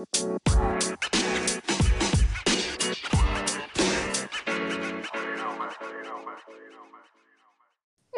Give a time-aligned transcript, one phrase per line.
[0.00, 0.06] Hey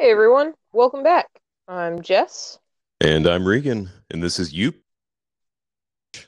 [0.01, 1.27] everyone, welcome back.
[1.67, 2.61] I'm Jess.
[3.01, 4.73] And I'm Regan, and this is You,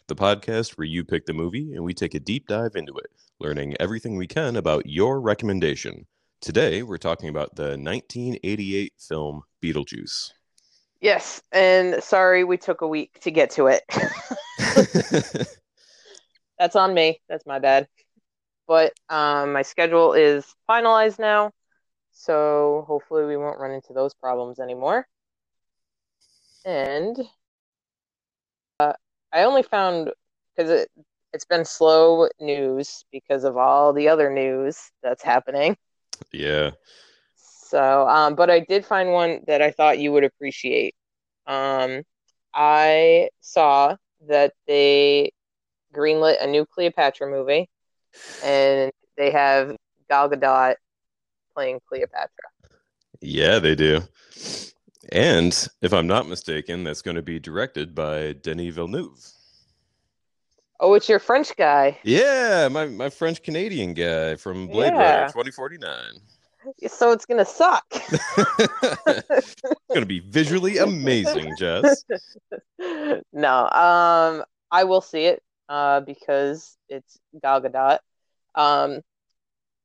[0.08, 3.12] the podcast where you pick the movie and we take a deep dive into it,
[3.38, 6.04] learning everything we can about your recommendation.
[6.40, 10.32] Today, we're talking about the 1988 film Beetlejuice.
[11.00, 13.84] Yes, and sorry we took a week to get to it.
[16.58, 17.20] That's on me.
[17.28, 17.88] That's my bad.
[18.66, 21.52] But um, my schedule is finalized now,
[22.12, 25.06] so hopefully we won't run into those problems anymore.
[26.64, 27.18] And
[28.80, 28.94] uh,
[29.32, 30.10] I only found
[30.56, 30.90] because it
[31.34, 35.76] it's been slow news because of all the other news that's happening.
[36.32, 36.70] yeah.
[37.34, 40.94] So, um, but I did find one that I thought you would appreciate.
[41.46, 42.02] Um,
[42.54, 43.96] I saw
[44.28, 45.32] that they
[45.94, 47.68] greenlit a new Cleopatra movie,
[48.42, 49.76] and they have
[50.08, 50.74] Gal Gadot
[51.54, 52.28] playing Cleopatra.
[53.20, 54.00] Yeah, they do.
[55.12, 59.30] And if I'm not mistaken, that's going to be directed by Denis Villeneuve.
[60.80, 61.98] Oh, it's your French guy.
[62.02, 65.20] Yeah, my, my French Canadian guy from Blade Yeah.
[65.20, 65.90] Runner 2049.
[66.88, 67.84] So it's gonna suck.
[67.90, 72.04] it's going to be visually amazing, Jess.
[73.32, 77.98] no, um, I will see it uh, because it's Gal Gadot.
[78.54, 79.00] Um,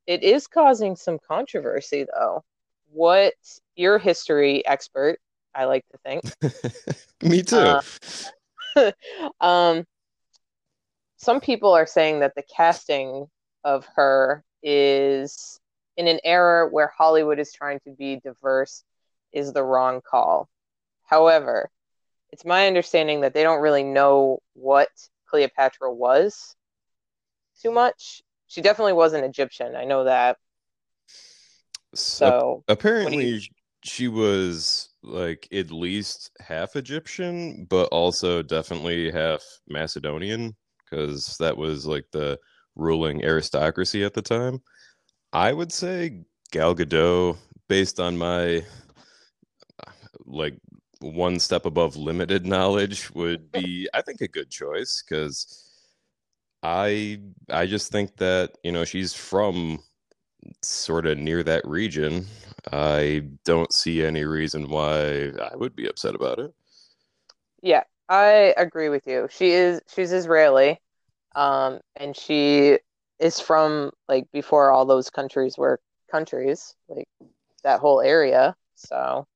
[0.07, 2.43] it is causing some controversy, though.
[2.91, 3.35] What
[3.75, 5.19] you're history expert,
[5.53, 6.23] I like to think.
[7.23, 7.77] Me too.
[8.75, 8.91] Uh,
[9.41, 9.85] um,
[11.17, 13.27] some people are saying that the casting
[13.63, 15.58] of her is
[15.99, 18.85] in an era where Hollywood is trying to be diverse
[19.33, 20.47] is the wrong call.
[21.05, 21.69] However,
[22.31, 24.87] it's my understanding that they don't really know what
[25.29, 26.55] Cleopatra was
[27.61, 28.21] too much.
[28.47, 29.75] She definitely wasn't Egyptian.
[29.75, 30.37] I know that.
[31.93, 33.41] So, apparently
[33.83, 40.55] she was like at least half Egyptian, but also definitely half Macedonian
[40.89, 42.39] because that was like the
[42.75, 44.61] ruling aristocracy at the time.
[45.33, 48.63] I would say Gal Gadot, based on my
[50.25, 50.55] like
[51.01, 55.65] one step above limited knowledge, would be I think a good choice because
[56.63, 57.19] I
[57.49, 59.79] I just think that you know she's from
[60.61, 62.25] sort of near that region.
[62.71, 66.53] I don't see any reason why I would be upset about it.
[67.61, 69.27] yeah, I agree with you.
[69.31, 70.79] She is she's Israeli.
[71.35, 72.79] Um, and she
[73.19, 75.79] is from like before all those countries were
[76.11, 77.07] countries, like
[77.63, 78.55] that whole area.
[78.75, 79.27] So,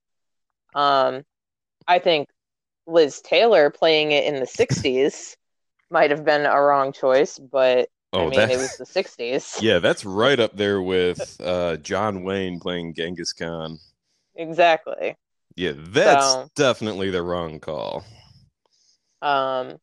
[0.73, 1.23] um,
[1.87, 2.29] I think
[2.87, 5.35] Liz Taylor playing it in the 60s
[5.89, 9.59] might have been a wrong choice, but I Oh, mean, that it was the 60s.
[9.61, 13.79] yeah, that's right up there with uh, John Wayne playing Genghis Khan.
[14.35, 15.15] Exactly.
[15.55, 18.03] Yeah, that's So- definitely the wrong call.
[19.21, 19.77] Um,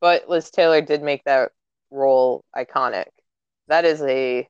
[0.00, 1.52] but Liz Taylor did make that
[1.90, 3.06] role iconic.
[3.68, 4.46] That is a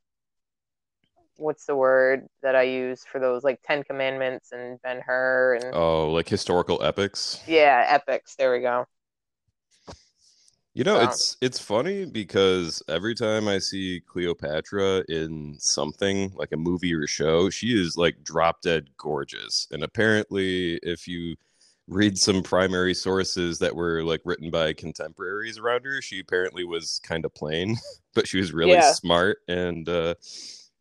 [1.37, 5.75] what's the word that I use for those like Ten Commandments and Ben Hur and
[5.75, 7.43] Oh, like historical epics.
[7.47, 8.37] yeah, epics.
[8.37, 8.87] There we go.
[10.77, 16.51] You know, So- it's it's funny because every time I see Cleopatra in something like
[16.53, 19.69] a movie or show, she is like drop dead gorgeous.
[19.71, 21.37] And apparently, if you
[21.89, 27.01] read some primary sources that were like written by contemporaries around her, she apparently was
[27.05, 27.77] kind of plain,
[28.15, 28.83] but she was really Yeah.
[28.83, 30.15] smart and uh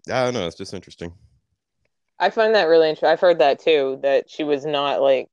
[0.09, 1.13] I don't know, it's just interesting.
[2.19, 3.09] I find that really interesting.
[3.09, 5.29] I've heard that too, that she was not like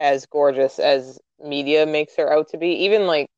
[0.00, 2.68] as gorgeous as media makes her out to be.
[2.84, 3.30] Even like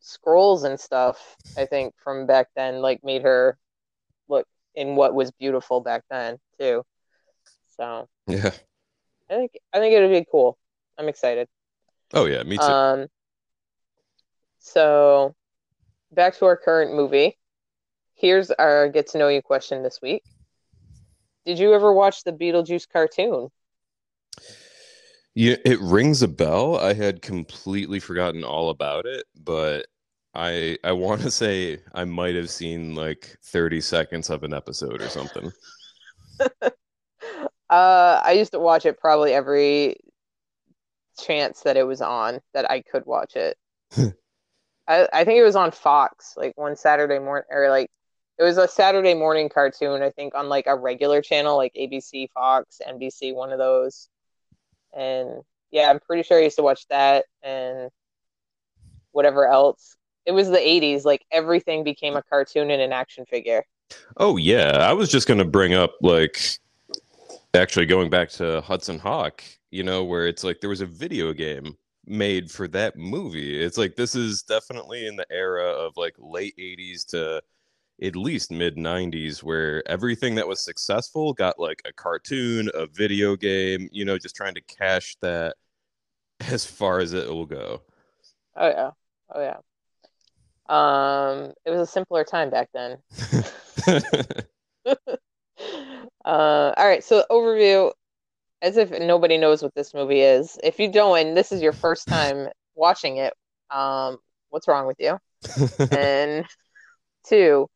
[0.00, 3.58] scrolls and stuff, I think from back then, like made her
[4.28, 6.84] look in what was beautiful back then too.
[7.78, 8.52] So Yeah.
[9.30, 10.58] I think I think it'd be cool.
[11.00, 11.48] I'm excited.
[12.12, 12.64] Oh yeah, me too.
[12.64, 13.06] Um,
[14.58, 15.34] so
[16.12, 17.38] back to our current movie.
[18.14, 20.22] Here's our get to know you question this week.
[21.46, 23.48] Did you ever watch the Beetlejuice cartoon?
[25.34, 26.78] Yeah, it rings a bell.
[26.78, 29.86] I had completely forgotten all about it, but
[30.34, 35.00] I I want to say I might have seen like 30 seconds of an episode
[35.00, 35.50] or something.
[37.70, 39.94] Uh, I used to watch it probably every
[41.24, 43.56] chance that it was on that I could watch it.
[43.92, 44.10] Hmm.
[44.86, 47.90] I I think it was on Fox like one Saturday morning or like
[48.38, 52.30] it was a Saturday morning cartoon I think on like a regular channel like ABC,
[52.30, 54.08] Fox, NBC, one of those.
[54.96, 57.90] And yeah, I'm pretty sure I used to watch that and
[59.12, 59.96] whatever else.
[60.26, 63.64] It was the 80s, like everything became a cartoon and an action figure.
[64.16, 66.58] Oh yeah, I was just gonna bring up like
[67.54, 71.32] actually going back to Hudson Hawk, you know, where it's like there was a video
[71.32, 71.76] game
[72.06, 73.62] made for that movie.
[73.62, 77.42] It's like this is definitely in the era of like late 80s to
[78.02, 83.36] at least mid 90s where everything that was successful got like a cartoon, a video
[83.36, 85.56] game, you know, just trying to cash that
[86.40, 87.82] as far as it will go.
[88.56, 88.90] Oh yeah.
[89.34, 89.58] Oh yeah.
[90.68, 92.98] Um it was a simpler time back then.
[96.24, 97.92] uh all right, so overview
[98.62, 100.58] as if nobody knows what this movie is.
[100.62, 103.32] If you don't and this is your first time watching it,
[103.70, 104.18] um
[104.50, 105.18] what's wrong with you?
[105.90, 106.44] and
[107.26, 107.68] two,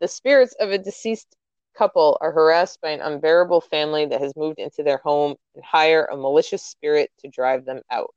[0.00, 1.34] the spirits of a deceased
[1.76, 6.04] couple are harassed by an unbearable family that has moved into their home and hire
[6.06, 8.14] a malicious spirit to drive them out.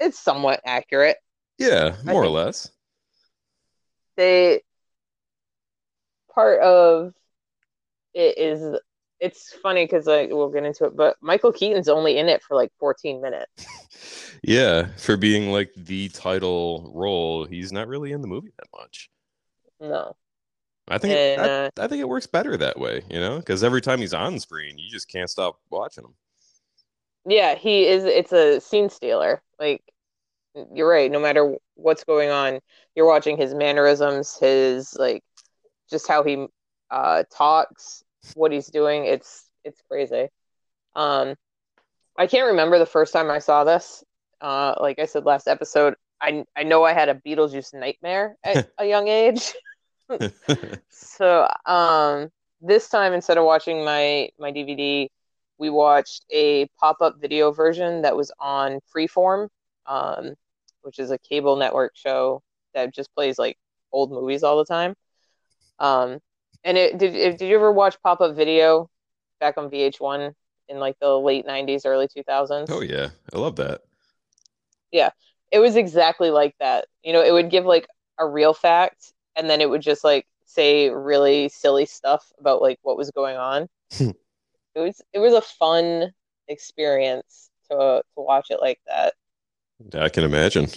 [0.00, 1.16] It's somewhat accurate.
[1.58, 2.70] Yeah, more or less.
[4.16, 4.62] They
[6.32, 7.14] part of
[8.12, 8.78] it is
[9.24, 12.54] it's funny because like we'll get into it, but Michael Keaton's only in it for
[12.54, 13.66] like 14 minutes.
[14.42, 19.08] yeah, for being like the title role, he's not really in the movie that much.
[19.80, 20.14] No.
[20.88, 23.38] I think and, it, I, uh, I, think it works better that way, you know,
[23.38, 26.14] because every time he's on screen, you just can't stop watching him.
[27.26, 28.04] Yeah, he is.
[28.04, 29.42] It's a scene stealer.
[29.58, 29.82] Like
[30.74, 31.10] you're right.
[31.10, 32.60] No matter what's going on,
[32.94, 35.24] you're watching his mannerisms, his like,
[35.88, 36.46] just how he
[36.90, 38.03] uh, talks,
[38.34, 39.04] what he's doing.
[39.04, 40.28] It's it's crazy.
[40.94, 41.34] Um,
[42.18, 44.04] I can't remember the first time I saw this.
[44.40, 48.70] Uh, like I said last episode, I I know I had a Beetlejuice nightmare at
[48.78, 49.52] a young age.
[50.90, 52.30] so um,
[52.60, 55.08] this time instead of watching my my DVD,
[55.58, 59.48] we watched a pop up video version that was on Freeform,
[59.86, 60.34] um,
[60.82, 62.42] which is a cable network show
[62.74, 63.56] that just plays like
[63.92, 64.94] old movies all the time.
[65.78, 66.20] Um,
[66.64, 67.36] and it did.
[67.36, 68.88] Did you ever watch pop up video
[69.40, 70.34] back on VH1
[70.68, 72.70] in like the late '90s, early 2000s?
[72.70, 73.82] Oh yeah, I love that.
[74.90, 75.10] Yeah,
[75.50, 76.86] it was exactly like that.
[77.02, 77.86] You know, it would give like
[78.18, 82.78] a real fact and then it would just like say really silly stuff about like
[82.82, 83.68] what was going on.
[83.92, 84.10] Hmm.
[84.74, 86.12] it was it was a fun
[86.48, 89.14] experience to to watch it like that.
[89.94, 90.68] I can imagine.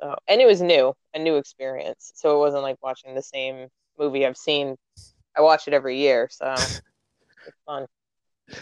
[0.00, 2.12] So, and it was new, a new experience.
[2.14, 3.68] So it wasn't like watching the same
[4.00, 4.76] movie I've seen.
[5.36, 7.86] I watch it every year, so it's fun.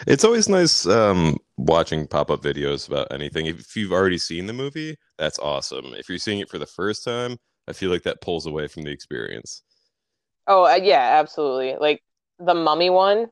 [0.06, 3.46] It's always nice um, watching pop up videos about anything.
[3.46, 5.94] If you've already seen the movie, that's awesome.
[5.94, 8.82] If you're seeing it for the first time, I feel like that pulls away from
[8.82, 9.62] the experience.
[10.46, 11.76] Oh uh, yeah, absolutely.
[11.78, 12.02] Like
[12.38, 13.28] the Mummy one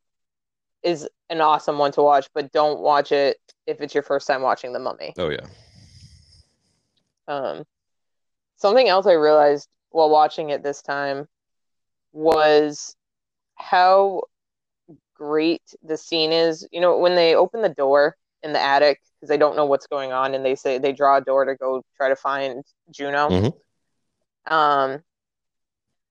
[0.82, 3.36] is an awesome one to watch, but don't watch it
[3.66, 5.12] if it's your first time watching the Mummy.
[5.18, 5.46] Oh yeah.
[7.28, 7.64] Um,
[8.56, 11.26] something else I realized while watching it this time
[12.16, 12.96] was
[13.56, 14.22] how
[15.14, 16.66] great the scene is.
[16.72, 19.86] You know, when they open the door in the attic because they don't know what's
[19.86, 23.28] going on, and they say they draw a door to go try to find Juno.
[23.28, 24.52] Mm-hmm.
[24.52, 25.02] Um,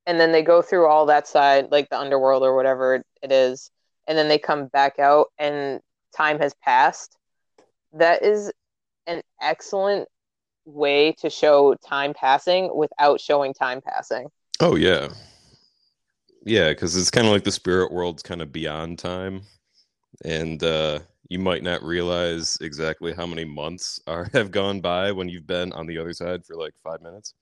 [0.06, 3.72] and then they go through all that side, like the underworld or whatever it is,
[4.07, 5.80] and then they come back out, and
[6.16, 7.18] time has passed.
[7.94, 8.52] That is
[9.07, 10.07] an excellent
[10.66, 14.28] way to show time passing without showing time passing.
[14.59, 15.09] Oh yeah,
[16.45, 19.42] yeah, because it's kind of like the spirit world's kind of beyond time,
[20.23, 20.99] and uh,
[21.30, 25.73] you might not realize exactly how many months are have gone by when you've been
[25.73, 27.33] on the other side for like five minutes.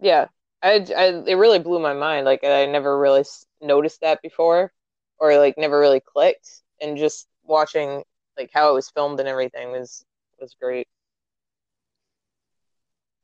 [0.00, 0.26] Yeah
[0.64, 3.24] I, I it really blew my mind like i never really
[3.60, 4.72] noticed that before
[5.18, 8.02] or like never really clicked and just watching
[8.38, 10.04] like how it was filmed and everything was
[10.40, 10.88] was great.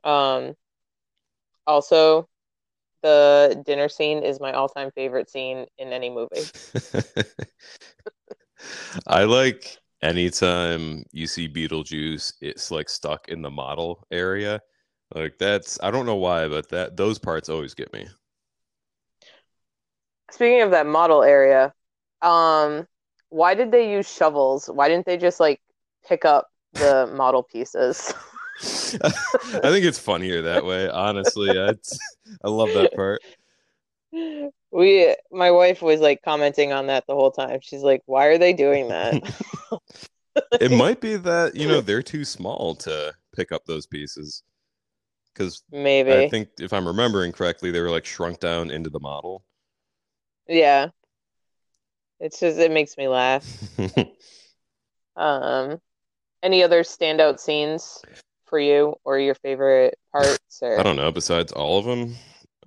[0.05, 0.55] Um
[1.67, 2.29] also
[3.03, 6.45] the dinner scene is my all-time favorite scene in any movie
[9.07, 14.61] i like anytime you see beetlejuice it's like stuck in the model area
[15.15, 18.09] like that's I don't know why, but that those parts always get me.
[20.31, 21.75] Speaking of that model area,
[22.23, 22.87] um,
[23.31, 24.67] why did they use shovels?
[24.67, 25.61] Why didn't they just like
[26.07, 28.15] pick up the model pieces?
[28.63, 30.89] I think it's funnier that way.
[30.89, 31.75] Honestly, I,
[32.45, 33.23] I love that part.
[34.71, 37.61] We, my wife was like commenting on that the whole time.
[37.63, 39.23] She's like, "Why are they doing that?"
[40.61, 44.43] it might be that you know they're too small to pick up those pieces
[45.33, 49.01] because maybe I think if I'm remembering correctly, they were like shrunk down into the
[49.01, 49.45] model.
[50.47, 50.89] Yeah,
[52.21, 53.47] it's just it makes me laugh.
[55.17, 55.81] um,
[56.43, 58.03] any other standout scenes
[58.51, 61.11] for you or your favorite parts or I don't know.
[61.13, 62.17] Besides all of them,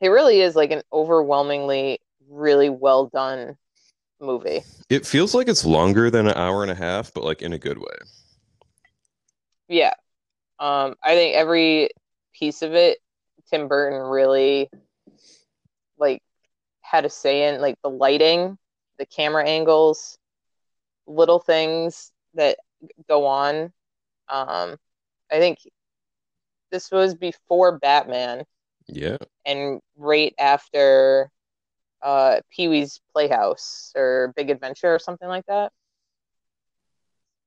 [0.00, 3.56] it really is like an overwhelmingly really well done
[4.20, 4.62] movie.
[4.90, 7.58] it feels like it's longer than an hour and a half, but like in a
[7.58, 7.96] good way.
[9.68, 9.94] Yeah.
[10.58, 11.90] Um, I think every
[12.34, 12.98] piece of it,
[13.48, 14.68] Tim Burton really
[15.98, 16.20] like
[16.80, 18.58] had a say in like the lighting,
[18.98, 20.18] the camera angles,
[21.08, 22.58] little things that
[23.08, 23.72] go on.
[24.28, 24.76] Um,
[25.32, 25.58] I think
[26.70, 28.44] this was before Batman
[28.86, 29.16] Yeah.
[29.46, 31.30] and right after
[32.02, 35.72] uh Pee Wee's Playhouse or Big Adventure or something like that.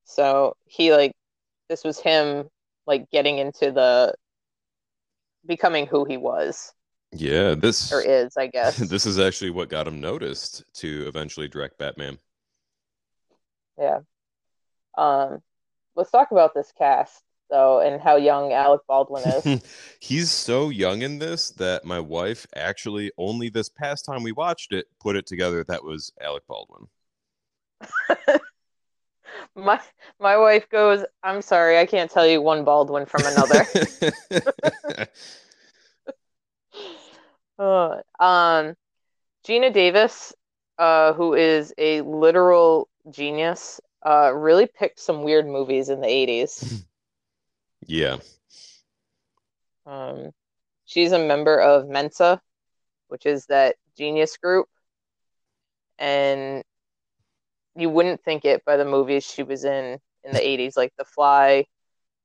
[0.03, 1.13] So he like
[1.69, 2.49] this was him
[2.85, 4.13] like getting into the
[5.45, 6.73] becoming who he was
[7.13, 7.55] Yeah.
[7.55, 8.77] This or is, I guess.
[8.89, 12.17] this is actually what got him noticed to eventually direct Batman.
[13.77, 13.99] Yeah.
[14.97, 15.41] Um
[15.95, 19.61] let's talk about this cast though and how young Alec Baldwin is.
[19.99, 24.73] He's so young in this that my wife actually only this past time we watched
[24.73, 26.87] it put it together that was Alec Baldwin.
[29.55, 29.79] my
[30.19, 33.65] my wife goes, "I'm sorry, I can't tell you one Baldwin from another."
[37.59, 38.75] Uh, um,
[39.45, 40.33] Geena Davis,
[40.79, 46.83] uh, who is a literal genius, uh, really picked some weird movies in the 80s.
[47.87, 48.17] yeah.
[49.85, 50.31] Um,
[50.85, 52.41] she's a member of Mensa,
[53.07, 54.67] which is that genius group.
[55.99, 56.63] And
[57.75, 61.05] you wouldn't think it by the movies she was in in the 80s, like The
[61.05, 61.65] Fly,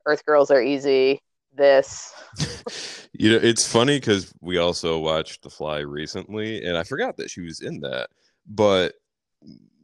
[0.04, 1.21] Earth Girls Are Easy,
[1.54, 2.12] this.
[3.18, 7.30] You know, it's funny because we also watched The Fly recently, and I forgot that
[7.30, 8.11] she was in that.
[8.47, 8.92] But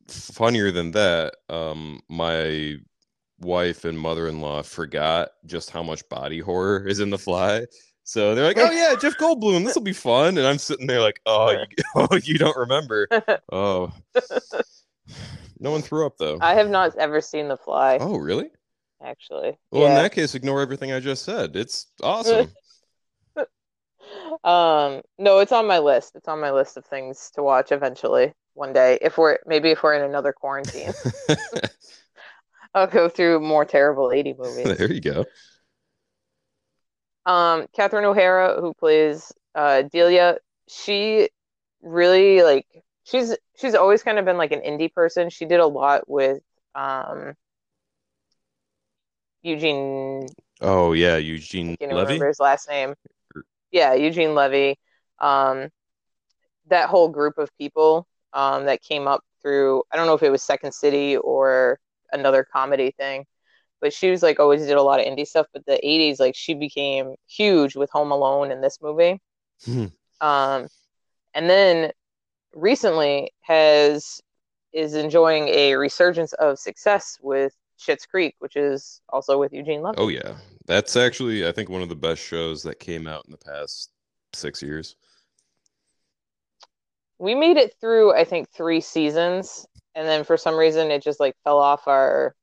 [0.08, 2.76] funnier than that, um, my
[3.40, 7.66] wife and mother-in-law forgot just how much body horror is in The Fly.
[8.04, 11.00] So they're like, "Oh yeah, Jeff Goldblum, this will be fun," and I'm sitting there
[11.00, 11.66] like, "Oh, you,
[11.96, 13.06] oh, you don't remember?
[13.52, 13.92] Oh,
[15.60, 16.38] no one threw up though.
[16.40, 18.50] I have not ever seen The Fly, Oh, really?
[19.04, 19.58] actually.
[19.70, 21.56] Well, in that case, ignore everything I just said.
[21.56, 22.50] It's awesome.
[24.44, 26.16] Um, no, it's on my list.
[26.16, 28.98] It's on my list of things to watch eventually one day.
[29.00, 30.92] If we're maybe if we're in another quarantine,
[32.74, 34.78] I'll go through more terrible 80 movies.
[34.78, 35.24] there you go.
[37.24, 41.28] Um, Catherine O'Hara, who plays uh Delia, she
[41.82, 42.66] really like
[43.04, 45.30] she's she's always kind of been like an indie person.
[45.30, 46.40] She did a lot with
[46.74, 47.34] um
[49.42, 50.26] Eugene
[50.60, 52.04] Oh yeah, Eugene can't Levy.
[52.04, 52.94] remember his last name.
[53.72, 54.78] Yeah, Eugene Levy.
[55.18, 55.70] Um,
[56.68, 60.30] that whole group of people um, that came up through, I don't know if it
[60.30, 61.78] was Second City or
[62.12, 63.26] another comedy thing,
[63.80, 65.46] but she was like always did a lot of indie stuff.
[65.52, 69.20] But the 80s, like she became huge with Home Alone in this movie.
[69.64, 69.86] Hmm.
[70.20, 70.68] Um,
[71.34, 71.90] and then
[72.54, 74.20] recently has
[74.72, 79.96] is enjoying a resurgence of success with Schitt's Creek, which is also with Eugene Levy.
[79.98, 80.36] Oh yeah,
[80.66, 83.90] that's actually I think one of the best shows that came out in the past
[84.32, 84.96] six years.
[87.22, 89.64] We made it through I think three seasons,
[89.94, 92.34] and then for some reason it just like fell off our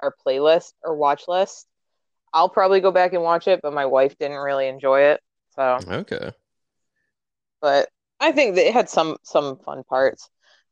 [0.00, 1.66] our playlist or watch list.
[2.32, 5.20] I'll probably go back and watch it, but my wife didn't really enjoy it.
[5.56, 6.30] So, Okay.
[7.60, 7.88] but
[8.20, 10.30] I think that it had some some fun parts.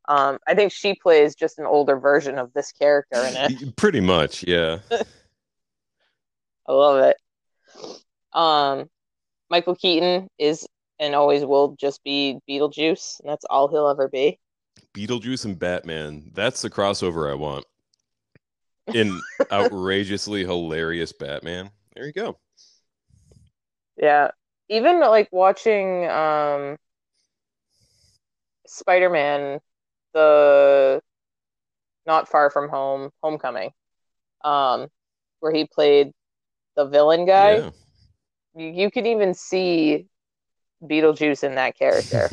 [0.09, 3.77] Um, I think she plays just an older version of this character in it.
[3.77, 4.79] Pretty much, yeah.
[4.91, 7.17] I love it.
[8.33, 8.89] Um,
[9.51, 10.67] Michael Keaton is
[10.99, 14.39] and always will just be Beetlejuice, and that's all he'll ever be.
[14.95, 16.31] Beetlejuice and Batman.
[16.35, 17.65] That's the crossover I want.
[18.95, 19.21] In
[19.53, 21.71] outrageously hilarious Batman.
[21.95, 22.39] There you go.
[23.97, 24.31] Yeah.
[24.69, 26.77] Even like watching um
[28.67, 29.61] Spider-Man
[30.15, 31.03] the
[32.07, 33.71] Not Far From Home Homecoming
[34.43, 34.89] um
[35.41, 36.13] where he played
[36.77, 37.57] the villain guy.
[37.57, 37.71] Yeah.
[38.55, 40.07] You, you could even see
[40.83, 42.29] Beetlejuice in that character.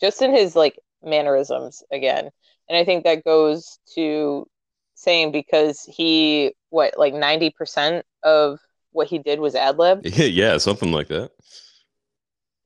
[0.00, 2.30] just in his like mannerisms again.
[2.68, 4.46] And I think that goes to
[4.94, 8.58] saying because he what like 90% of
[8.92, 10.00] what he did was ad lib.
[10.04, 11.30] yeah, something like that.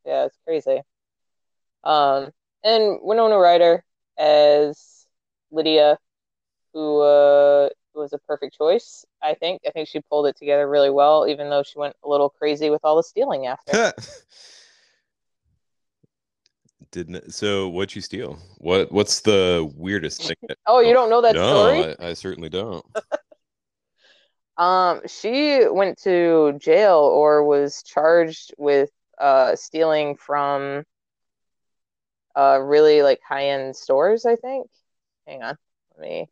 [0.05, 0.83] Yeah, it's crazy.
[1.85, 2.31] Um
[2.65, 3.85] and Winona Ryder
[4.19, 5.07] as
[5.51, 5.99] Lydia
[6.73, 9.61] who uh was a perfect choice, I think.
[9.67, 12.71] I think she pulled it together really well even though she went a little crazy
[12.71, 13.93] with all the stealing after.
[16.91, 18.39] Didn't so what'd you steal?
[18.59, 21.97] What what's the weirdest thing that, Oh, you don't know that no, story?
[21.99, 22.85] I, I certainly don't.
[24.57, 30.85] Um, she went to jail or was charged with uh stealing from
[32.35, 34.69] uh really like high-end stores, I think.
[35.29, 35.57] Hang on.
[35.97, 36.29] Let me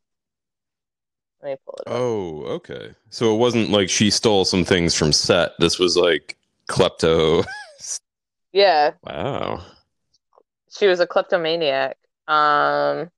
[1.43, 1.97] let me pull it up.
[1.97, 2.95] Oh, okay.
[3.11, 5.53] So it wasn't like she stole some things from set.
[5.59, 6.37] This was like
[6.69, 7.45] klepto.
[8.53, 9.63] Yeah, Wow.
[10.71, 11.99] she was a kleptomaniac.
[12.27, 13.11] Um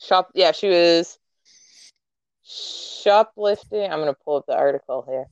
[0.00, 1.18] shop yeah, she was
[2.44, 3.82] shoplifting.
[3.90, 5.26] I'm gonna pull up the article here.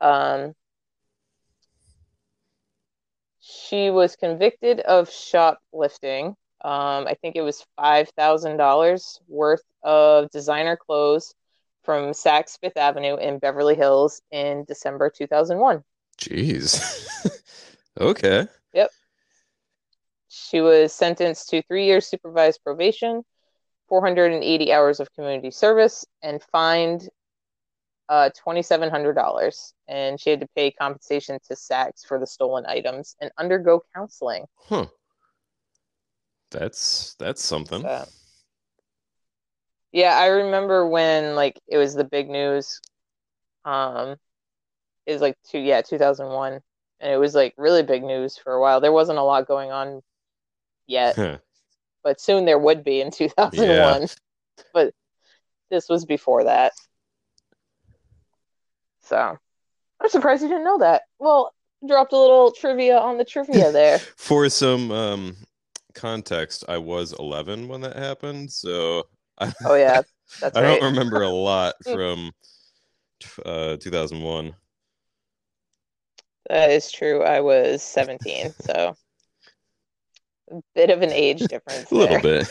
[0.00, 0.54] Um
[3.40, 6.36] she was convicted of shoplifting.
[6.64, 11.34] Um, I think it was five thousand dollars worth of designer clothes
[11.86, 15.82] from Saks Fifth Avenue in Beverly Hills in December 2001.
[16.18, 16.82] Jeez.
[18.00, 18.48] okay.
[18.74, 18.90] Yep.
[20.28, 23.24] She was sentenced to three years supervised probation,
[23.88, 27.08] 480 hours of community service, and fined
[28.08, 29.72] uh, $2,700.
[29.86, 34.44] And she had to pay compensation to Saks for the stolen items and undergo counseling.
[34.56, 34.86] Huh.
[36.50, 37.82] That's that's something.
[37.82, 38.06] So,
[39.96, 42.82] yeah, I remember when like it was the big news.
[43.64, 44.16] Um,
[45.06, 46.60] it was like two, yeah, 2001,
[47.00, 48.82] and it was like really big news for a while.
[48.82, 50.02] There wasn't a lot going on
[50.86, 51.38] yet, Huh.
[52.04, 54.08] but soon there would be in 2001.
[54.72, 54.94] But
[55.70, 56.72] this was before that.
[59.02, 59.38] So
[60.00, 61.02] I'm surprised you didn't know that.
[61.18, 61.54] Well,
[61.86, 63.98] dropped a little trivia on the trivia there.
[64.16, 65.36] For some um
[65.94, 69.06] context, I was 11 when that happened, so
[69.40, 70.02] Oh yeah,
[70.40, 70.80] that's I right.
[70.80, 72.32] don't remember a lot from
[73.44, 74.54] uh 2001.
[76.48, 77.22] That is true.
[77.22, 78.96] I was 17, so
[80.50, 82.48] a bit of an age difference A little bit.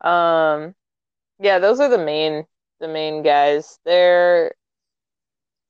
[0.00, 0.74] Um,
[1.40, 2.44] yeah, those are the main
[2.80, 3.78] the main guys.
[3.84, 4.52] They're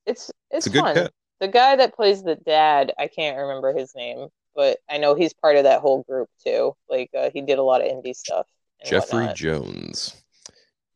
[0.05, 0.95] it's It's it's fun.
[0.95, 1.13] cut.
[1.39, 5.33] The guy that plays the dad, I can't remember his name, but I know he's
[5.33, 6.75] part of that whole group too.
[6.89, 8.47] Like uh, he did a lot of indie stuff
[8.83, 9.35] Jeffrey whatnot.
[9.35, 10.15] Jones.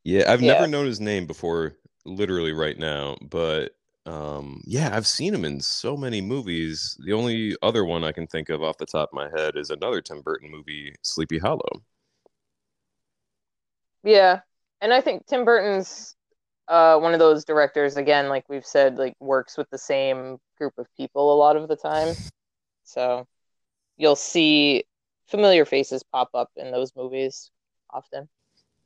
[0.03, 0.47] Yeah, I've Yeah.
[0.47, 3.73] never known his name before, literally right now, but
[4.05, 6.97] um, yeah, I've seen him in so many movies.
[7.05, 9.69] The only other one I can think of off the top of my head is
[9.69, 11.83] another Tim Burton movie, Sleepy Hollow.
[14.03, 14.41] Yeah,
[14.81, 16.15] and I think Tim Burton's
[16.69, 20.73] uh, one of those directors again, like we've said, like works with the same group
[20.79, 22.17] of people a lot of the time.
[22.85, 23.27] So
[23.99, 24.85] you'll see
[25.27, 27.51] familiar faces pop up in those movies
[27.91, 28.29] often.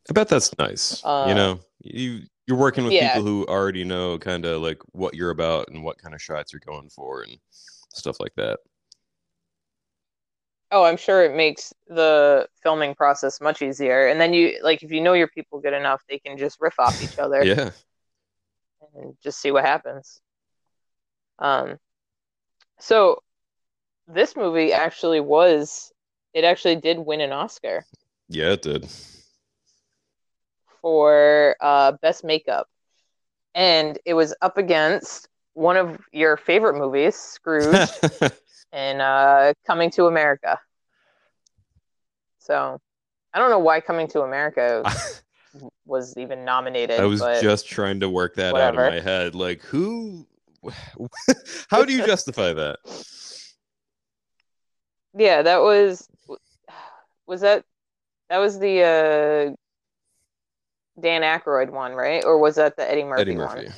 [0.09, 1.05] I bet that's nice.
[1.21, 2.99] you Uh, know, you you're working with yeah.
[2.99, 6.51] people who already know kind of like what you're about and what kind of shots
[6.51, 7.37] you're going for and
[7.93, 8.59] stuff like that.
[10.71, 14.07] Oh, I'm sure it makes the filming process much easier.
[14.07, 16.79] And then you like if you know your people good enough, they can just riff
[16.79, 17.71] off each other Yeah.
[18.95, 20.21] and just see what happens.
[21.39, 21.79] Um,
[22.79, 23.23] so
[24.07, 25.91] this movie actually was
[26.33, 27.85] it actually did win an Oscar
[28.29, 28.87] Yeah, it did.
[30.81, 32.67] for uh, best makeup,
[33.55, 37.89] and it was up against one of your favorite movies, Scrooge,
[38.73, 40.59] and uh, Coming to America.
[42.39, 42.81] So
[43.33, 44.83] I don't know why Coming to America
[45.85, 46.99] was even nominated.
[46.99, 48.87] I was just trying to work that out whatever.
[48.87, 49.35] in my head.
[49.35, 50.27] Like, who?
[51.69, 52.79] How do you justify that?
[55.15, 56.07] Yeah, that was
[57.25, 57.65] was that
[58.29, 59.55] that was the uh,
[61.01, 62.23] Dan Aykroyd one, right?
[62.23, 63.65] Or was that the Eddie Murphy, Eddie Murphy.
[63.65, 63.73] one?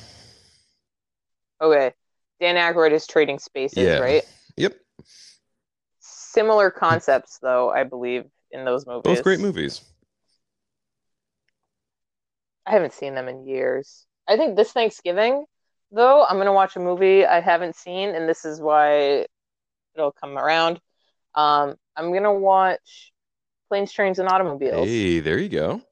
[1.70, 1.94] Okay,
[2.40, 3.98] Dan Aykroyd is Trading Spaces, Yeah.
[3.98, 4.22] right?
[4.56, 4.74] Yep.
[6.00, 9.02] Similar concepts, though, I believe, in those movies.
[9.04, 9.80] Both great movies.
[12.66, 14.06] I haven't seen them in years.
[14.28, 15.44] I think this Thanksgiving,
[15.92, 19.26] though, I'm gonna watch a movie I haven't seen, and this is why
[19.94, 20.80] it'll come around.
[21.36, 23.12] Um, I'm gonna watch
[23.68, 25.82] Planes, Trains, and Automobiles Hey, there you go.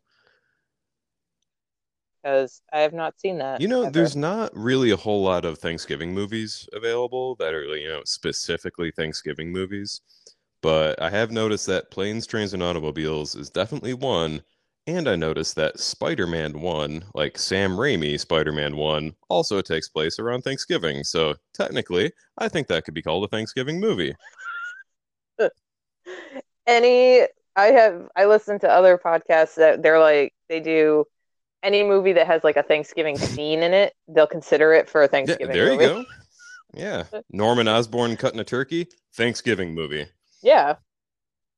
[2.25, 3.61] because I have not seen that.
[3.61, 3.91] You know, ever.
[3.91, 8.91] there's not really a whole lot of Thanksgiving movies available that are, you know, specifically
[8.91, 10.01] Thanksgiving movies.
[10.63, 14.43] But I have noticed that Planes, Trains, and Automobiles is definitely one.
[14.87, 20.43] And I noticed that Spider-Man 1, like Sam Raimi Spider-Man 1, also takes place around
[20.43, 21.05] Thanksgiving.
[21.05, 24.15] So technically, I think that could be called a Thanksgiving movie.
[26.67, 27.23] Any
[27.57, 31.05] I have I listen to other podcasts that they're like they do
[31.63, 35.05] any movie that has like a Thanksgiving scene in it, they'll consider it for a
[35.05, 36.05] Yeah, Thanksgiving there you go.
[36.75, 37.05] Yeah.
[37.31, 40.07] Norman Osborn cutting a turkey, Thanksgiving movie.
[40.43, 40.77] Yeah.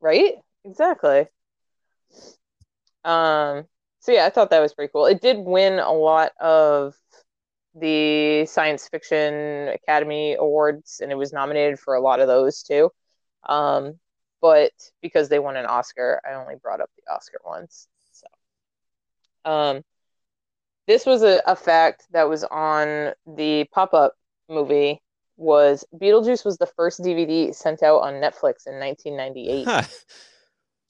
[0.00, 0.34] Right?
[0.64, 1.26] Exactly.
[3.04, 3.64] Um
[4.00, 5.06] so yeah, I thought that was pretty cool.
[5.06, 6.94] It did win a lot of
[7.74, 12.90] the Science Fiction Academy Awards and it was nominated for a lot of those too.
[13.48, 13.98] Um
[14.46, 14.70] but
[15.02, 17.88] because they won an Oscar, I only brought up the Oscar ones.
[18.12, 18.26] So
[19.50, 19.82] um
[20.86, 24.14] this was a, a fact that was on the pop-up
[24.48, 25.02] movie
[25.36, 29.64] was Beetlejuice was the first DVD sent out on Netflix in 1998.
[29.66, 29.82] Huh.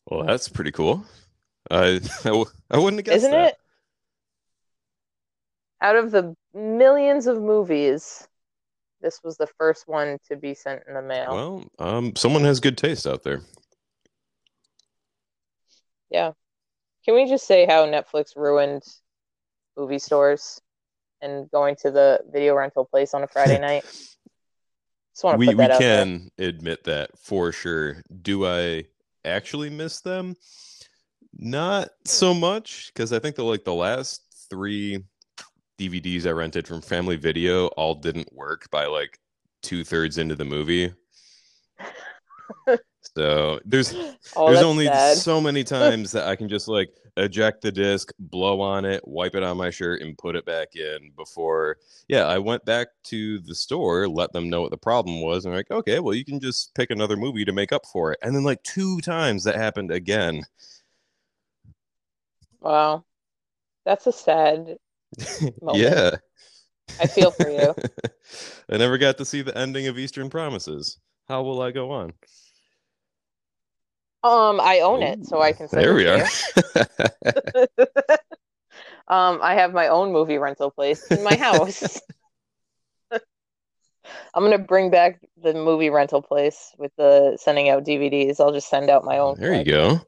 [0.09, 1.05] Well, that's pretty cool.
[1.71, 3.49] I I, w- I wouldn't have guessed Isn't that.
[3.49, 3.59] it?
[5.81, 8.29] Out of the millions of movies,
[9.01, 11.35] this was the first one to be sent in the mail.
[11.35, 13.43] Well, um, someone has good taste out there.
[16.11, 16.33] yeah.
[17.05, 18.83] Can we just say how Netflix ruined
[19.77, 20.61] movie stores
[21.21, 23.85] and going to the video rental place on a Friday night?
[25.15, 26.05] Just want to we we that out there.
[26.05, 28.03] can admit that for sure.
[28.21, 28.85] Do I
[29.25, 30.37] actually miss them?
[31.33, 35.05] Not so much because I think the like the last three
[35.79, 39.19] DVDs I rented from Family Video all didn't work by like
[39.63, 40.93] two thirds into the movie.
[43.17, 43.95] so there's
[44.37, 45.17] Oh, there's only sad.
[45.17, 49.35] so many times that I can just like eject the disc, blow on it, wipe
[49.35, 51.79] it on my shirt, and put it back in before.
[52.09, 55.55] Yeah, I went back to the store, let them know what the problem was, and
[55.55, 58.19] like, okay, well, you can just pick another movie to make up for it.
[58.23, 60.43] And then like two times that happened again.
[62.61, 63.05] Wow.
[63.85, 64.77] That's a sad.
[65.75, 66.17] yeah.
[67.01, 67.75] I feel for you.
[68.71, 70.99] I never got to see the ending of Eastern Promises.
[71.29, 72.13] How will I go on?
[74.23, 76.27] Um, I own it, so I can There we are.
[79.09, 82.01] Um, I have my own movie rental place in my house.
[83.13, 88.41] I'm gonna bring back the movie rental place with the sending out DVDs.
[88.41, 89.39] I'll just send out my own.
[89.39, 90.01] There you go.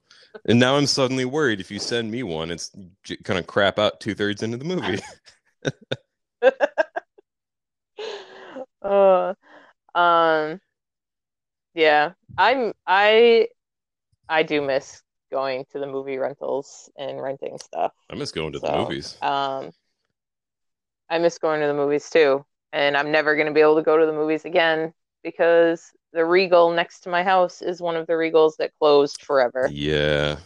[0.47, 2.71] And now I'm suddenly worried if you send me one, it's
[3.25, 5.01] kind of crap out two thirds into the movie.
[8.81, 9.35] Uh,
[9.95, 10.61] um,
[11.75, 13.49] yeah, I'm I
[14.29, 17.93] I do miss going to the movie rentals and renting stuff.
[18.11, 19.17] I miss going to the movies.
[19.21, 19.71] Um,
[21.11, 23.83] I miss going to the movies too, and I'm never going to be able to
[23.83, 28.07] go to the movies again because the Regal next to my house is one of
[28.07, 29.69] the Regals that closed forever.
[29.71, 30.37] Yeah.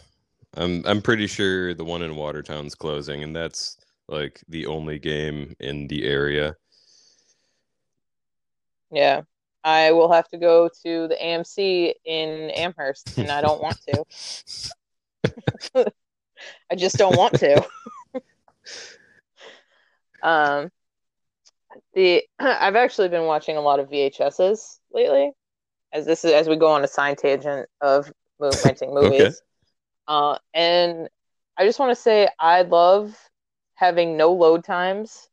[0.55, 5.55] I'm I'm pretty sure the one in Watertown's closing, and that's like the only game
[5.59, 6.55] in the area.
[8.91, 9.21] Yeah.
[9.63, 14.03] I will have to go to the AMC in Amherst, and I don't want to.
[16.69, 17.65] I just don't want to.
[20.23, 20.69] um,
[21.93, 25.31] the I've actually been watching a lot of VHSs lately,
[25.93, 29.21] as this is as we go on a side tangent of renting movies.
[29.21, 29.35] Okay.
[30.07, 31.07] Uh, and
[31.57, 33.15] I just want to say I love
[33.75, 35.29] having no load times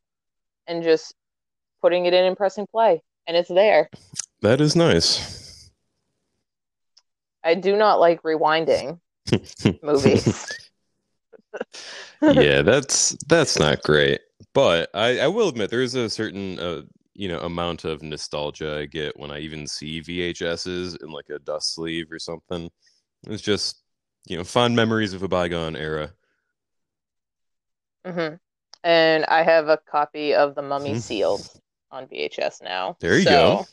[0.67, 1.15] and just
[1.81, 3.89] putting it in and pressing play, and it's there.
[4.43, 5.71] That is nice.
[7.43, 9.01] I do not like rewinding
[9.83, 10.61] movies.
[12.23, 14.21] yeah, that's that's not great.
[14.53, 16.83] But I, I will admit there is a certain uh,
[17.21, 21.39] you know amount of nostalgia I get when I even see VHSs in like a
[21.41, 22.71] dust sleeve or something.
[23.29, 23.83] It's just
[24.29, 26.13] you know fond memories of a bygone era.
[28.05, 28.35] hmm
[28.85, 31.01] And I have a copy of The Mummy Hmm.
[31.01, 31.49] sealed
[31.91, 32.99] on VHS now.
[33.01, 33.69] There you So,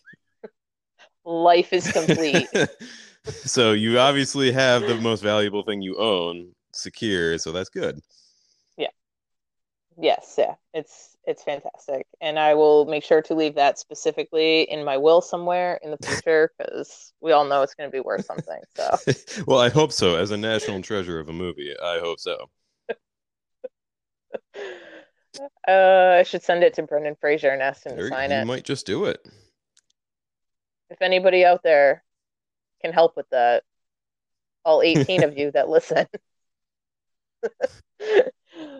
[1.25, 2.51] Life is complete.
[3.45, 7.99] so you obviously have the most valuable thing you own secure, so that's good.
[8.77, 8.89] Yeah.
[9.97, 10.55] Yes, yeah.
[10.73, 12.07] It's it's fantastic.
[12.21, 15.97] And I will make sure to leave that specifically in my will somewhere in the
[16.07, 18.61] future because we all know it's going to be worth something.
[18.75, 18.97] So,
[19.45, 20.15] well, I hope so.
[20.15, 22.49] As a national treasure of a movie, I hope so.
[25.67, 28.45] uh, I should send it to Brendan Fraser and ask him to sign you it.
[28.45, 29.19] might just do it.
[30.89, 32.03] If anybody out there
[32.81, 33.63] can help with that,
[34.63, 36.07] all 18 of you that listen.
[37.43, 37.45] uh,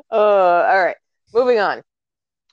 [0.10, 0.96] all right,
[1.34, 1.84] moving on.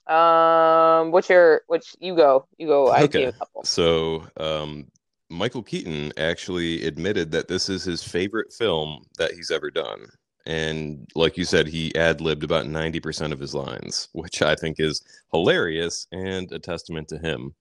[0.07, 2.47] Um, what's your which you go?
[2.59, 2.89] You go.
[2.89, 3.33] I Okay.
[3.63, 4.87] So, um,
[5.31, 10.07] Michael Keaton actually admitted that this is his favorite film that he's ever done.
[10.47, 14.77] And like you said, he ad libbed about 90% of his lines, which I think
[14.79, 17.55] is hilarious and a testament to him.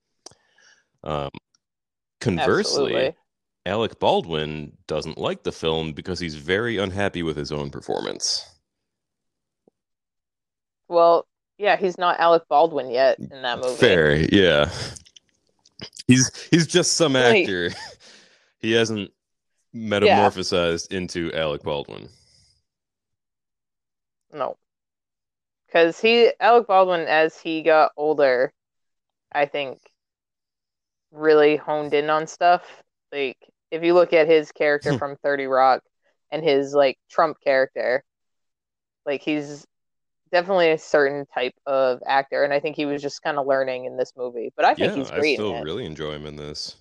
[1.02, 1.30] Um,
[2.20, 3.16] conversely, Absolutely.
[3.66, 8.46] Alec Baldwin doesn't like the film because he's very unhappy with his own performance.
[10.88, 11.26] Well,
[11.58, 13.76] yeah, he's not Alec Baldwin yet in that movie.
[13.76, 14.70] Fair, yeah.
[16.06, 17.70] He's he's just some actor.
[18.64, 19.10] He hasn't
[19.74, 20.96] metamorphosized yeah.
[20.96, 22.08] into Alec Baldwin.
[24.32, 24.56] No.
[25.66, 28.54] Because he, Alec Baldwin, as he got older,
[29.30, 29.80] I think
[31.12, 32.62] really honed in on stuff.
[33.12, 33.36] Like,
[33.70, 34.98] if you look at his character hmm.
[34.98, 35.82] from 30 Rock
[36.30, 38.02] and his, like, Trump character,
[39.04, 39.66] like, he's
[40.34, 43.84] definitely a certain type of actor, and I think he was just kind of learning
[43.84, 44.52] in this movie.
[44.56, 45.32] But I think yeah, he's great.
[45.32, 46.76] I still really enjoy him in this.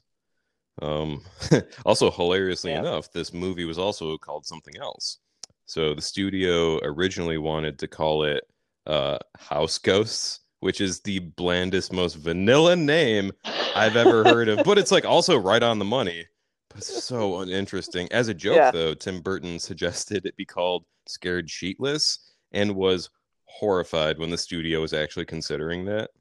[0.81, 1.21] Um,
[1.85, 2.79] also, hilariously yeah.
[2.79, 5.19] enough, this movie was also called something else.
[5.67, 8.43] So the studio originally wanted to call it
[8.87, 13.31] uh, House Ghosts, which is the blandest, most vanilla name
[13.75, 14.65] I've ever heard of.
[14.65, 16.25] But it's like also right on the money.
[16.69, 18.11] But so uninteresting.
[18.11, 18.71] As a joke, yeah.
[18.71, 22.17] though, Tim Burton suggested it be called Scared Sheetless
[22.51, 23.11] and was
[23.59, 26.11] horrified when the studio was actually considering that.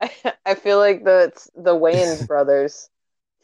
[0.46, 2.88] I feel like the the Wayans brothers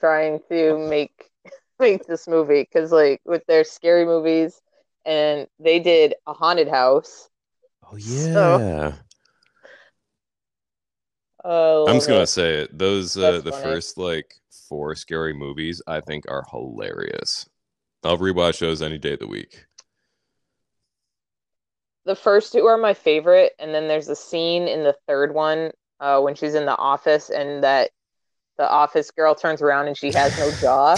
[0.00, 1.30] trying to make
[1.78, 4.60] make this movie because like with their scary movies
[5.04, 7.28] and they did a haunted house.
[7.90, 8.32] Oh yeah.
[8.32, 8.94] So,
[11.44, 12.76] oh, I'm just gonna say it.
[12.76, 13.62] Those uh, the funny.
[13.62, 14.34] first like
[14.68, 17.48] four scary movies I think are hilarious.
[18.02, 19.66] I'll rewatch those any day of the week
[22.06, 25.72] the first two are my favorite, and then there's a scene in the third one
[26.00, 27.90] uh, when she's in the office and that
[28.56, 30.96] the office girl turns around and she has no jaw.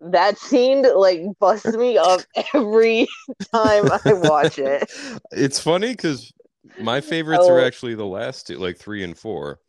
[0.00, 2.20] That scene like busts me up
[2.54, 3.06] every
[3.52, 4.90] time I watch it.
[5.30, 6.30] It's funny because
[6.78, 7.54] my favorites oh.
[7.54, 9.60] are actually the last two, like three and four.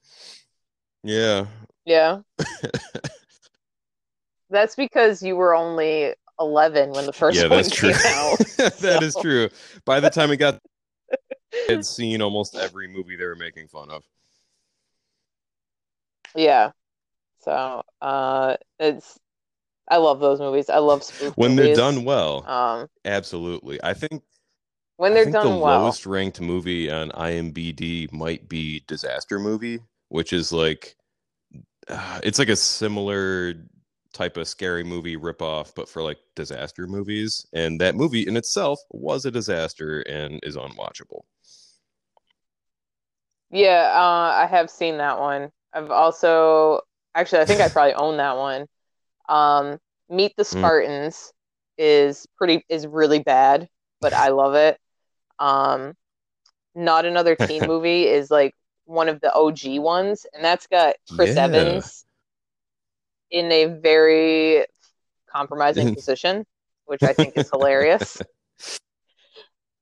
[1.03, 1.45] Yeah.
[1.85, 2.21] Yeah.
[4.49, 8.09] That's because you were only 11 when the first yeah, one that's came true.
[8.09, 8.37] out.
[8.57, 9.03] that so.
[9.03, 9.49] is true.
[9.85, 10.59] By the time it got,
[11.67, 14.03] had seen almost every movie they were making fun of.
[16.35, 16.71] Yeah.
[17.39, 19.19] So, uh, it's
[19.87, 20.69] I love those movies.
[20.69, 21.77] I love spoof when movies.
[21.77, 22.45] they're done well.
[22.47, 23.79] Um, absolutely.
[23.83, 24.23] I think
[24.97, 30.33] when they're done the well, lowest ranked movie on IMBD might be Disaster Movie, which
[30.33, 30.95] is like
[31.87, 33.53] uh, it's like a similar
[34.15, 37.45] type of scary movie ripoff, but for like disaster movies.
[37.53, 41.23] And that movie in itself was a disaster and is unwatchable.
[43.51, 45.51] Yeah, uh, I have seen that one.
[45.73, 46.81] I've also
[47.13, 48.65] actually I think I probably own that one.
[49.29, 50.59] Um, Meet the hmm.
[50.59, 51.31] Spartans mm.
[51.77, 53.67] is pretty is really bad,
[54.01, 54.79] but I love it.
[55.39, 55.93] Um,
[56.73, 58.53] Not another teen movie is like
[58.85, 61.45] one of the OG ones, and that's got Chris yeah.
[61.45, 62.04] Evans
[63.31, 64.65] in a very
[65.27, 65.95] compromising mm-hmm.
[65.95, 66.45] position,
[66.85, 68.21] which I think is hilarious.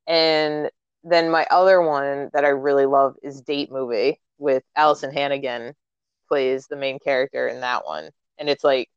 [0.08, 0.70] And
[1.04, 5.74] then my other one that I really love is Date Movie with Alyson Hannigan
[6.28, 8.10] plays the main character in that one.
[8.38, 8.90] And it's like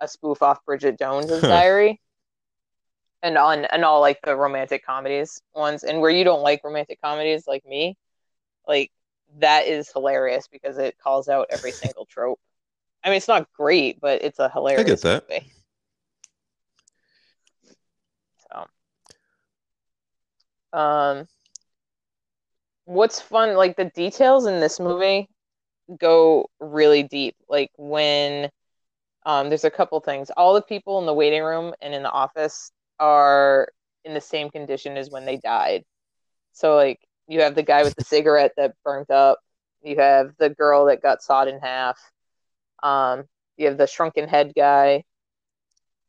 [0.00, 2.00] a spoof off Bridget Jones's diary.
[3.22, 5.84] And on and all like the romantic comedies ones.
[5.84, 7.96] And where you don't like romantic comedies like me,
[8.66, 8.90] like
[9.38, 12.40] that is hilarious because it calls out every single trope.
[13.02, 15.28] I mean, it's not great, but it's a hilarious I get that.
[15.28, 15.52] movie.
[20.72, 21.28] So, um,
[22.84, 23.56] what's fun?
[23.56, 25.28] Like the details in this movie
[25.98, 27.36] go really deep.
[27.48, 28.50] Like when,
[29.24, 30.30] um, there's a couple things.
[30.36, 33.68] All the people in the waiting room and in the office are
[34.04, 35.84] in the same condition as when they died.
[36.52, 39.38] So, like, you have the guy with the cigarette that burnt up.
[39.82, 41.98] You have the girl that got sawed in half
[42.82, 43.24] um,
[43.56, 45.04] you have the shrunken head guy.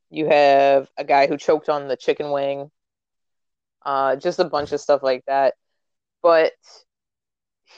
[0.10, 2.69] You have a guy who choked on the chicken wing.
[3.84, 5.55] Uh, just a bunch of stuff like that.
[6.21, 6.53] But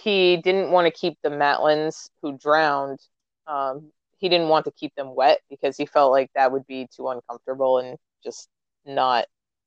[0.01, 2.99] he didn't want to keep the Maitlands who drowned.
[3.47, 6.87] Um, he didn't want to keep them wet because he felt like that would be
[6.95, 8.49] too uncomfortable and just
[8.85, 9.25] not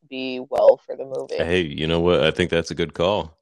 [0.08, 1.36] be well for the movie.
[1.36, 2.22] Hey, you know what?
[2.22, 3.36] I think that's a good call.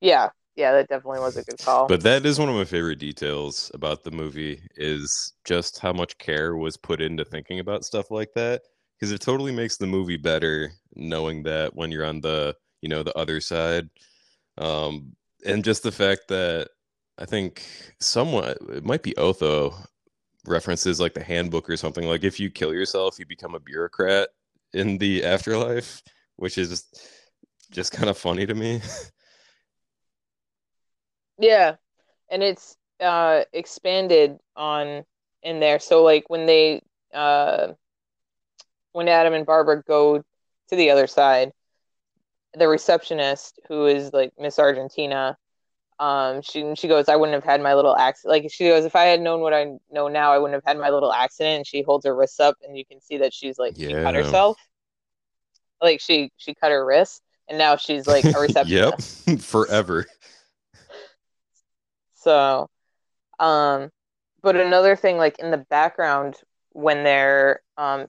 [0.00, 1.86] Yeah, yeah, that definitely was a good call.
[1.86, 6.18] But that is one of my favorite details about the movie is just how much
[6.18, 8.62] care was put into thinking about stuff like that
[8.98, 13.02] because it totally makes the movie better knowing that when you're on the, you know,
[13.02, 13.88] the other side.
[14.58, 16.68] Um and just the fact that
[17.18, 17.64] I think
[17.98, 19.74] somewhat it might be Otho
[20.46, 24.28] references like the handbook or something like if you kill yourself you become a bureaucrat
[24.74, 26.02] in the afterlife,
[26.36, 26.84] which is
[27.70, 28.82] just kind of funny to me.
[31.42, 31.76] Yeah,
[32.30, 35.04] and it's uh expanded on
[35.42, 35.78] in there.
[35.80, 37.72] So like when they uh
[38.92, 41.52] when Adam and Barbara go to the other side,
[42.54, 45.36] the receptionist who is like Miss Argentina,
[45.98, 48.32] Um, she she goes, I wouldn't have had my little accident.
[48.44, 50.78] Like she goes, if I had known what I know now, I wouldn't have had
[50.80, 51.58] my little accident.
[51.58, 54.14] And she holds her wrists up, and you can see that she's like she cut
[54.14, 54.58] herself.
[55.80, 59.28] Like she she cut her wrist, and now she's like a receptionist.
[59.28, 60.06] yep, forever.
[62.22, 62.68] So,
[63.38, 63.90] um,
[64.42, 66.36] but another thing, like in the background
[66.70, 68.06] when they're um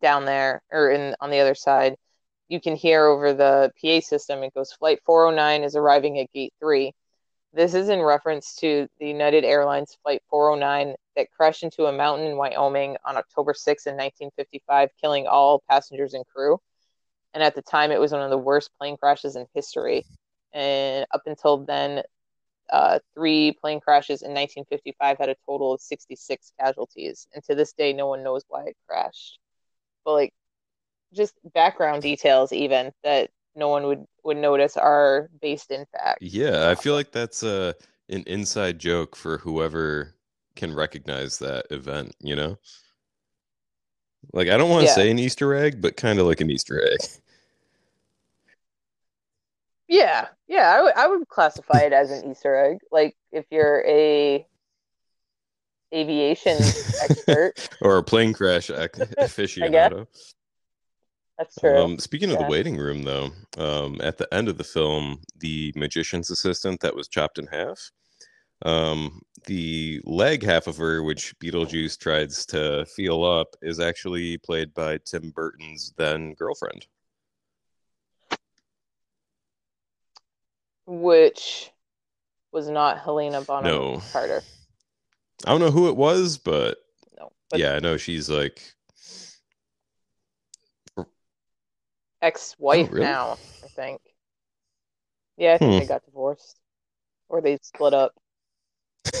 [0.00, 1.96] down there or in on the other side,
[2.48, 4.42] you can hear over the PA system.
[4.42, 6.92] It goes, "Flight 409 is arriving at Gate 3."
[7.52, 12.26] This is in reference to the United Airlines Flight 409 that crashed into a mountain
[12.26, 16.60] in Wyoming on October 6 in 1955, killing all passengers and crew.
[17.34, 20.04] And at the time, it was one of the worst plane crashes in history.
[20.52, 22.02] And up until then,
[22.70, 27.26] uh, three plane crashes in 1955 had a total of 66 casualties.
[27.34, 29.38] And to this day, no one knows why it crashed.
[30.04, 30.34] But like,
[31.14, 36.20] just background details, even that no one would would notice, are based in fact.
[36.20, 37.72] Yeah, I feel like that's uh,
[38.08, 40.14] an inside joke for whoever
[40.54, 42.58] can recognize that event, you know?
[44.32, 44.94] Like, I don't want to Yeah.
[44.94, 46.98] say an Easter egg, but kind of like an Easter egg.
[49.88, 52.78] Yeah, yeah, I would classify it as an Easter egg.
[52.90, 54.46] Like if you're a
[55.94, 56.60] aviation
[57.02, 60.06] expert, Or a plane crash ac- aficionado.
[61.38, 61.78] that's true.
[61.78, 65.72] Um, speaking of the waiting room, though, um, at the end of the film, the
[65.76, 67.92] magician's assistant that was chopped in half,
[68.62, 74.74] um, the leg half of her, which Beetlejuice tries to feel up, is actually played
[74.74, 76.86] by Tim Burton's then girlfriend.
[80.86, 81.70] Which
[82.52, 84.02] was not Helena Bonham No.
[84.12, 84.42] Carter.
[85.44, 86.78] I don't know who it was, but
[87.18, 88.62] No, but yeah, I know she's like,
[92.22, 93.04] ex-wife Oh, really?
[93.04, 94.00] now, I think.
[95.36, 95.78] Yeah, I think Hmm.
[95.80, 96.56] they got divorced,
[97.28, 98.14] or they split up.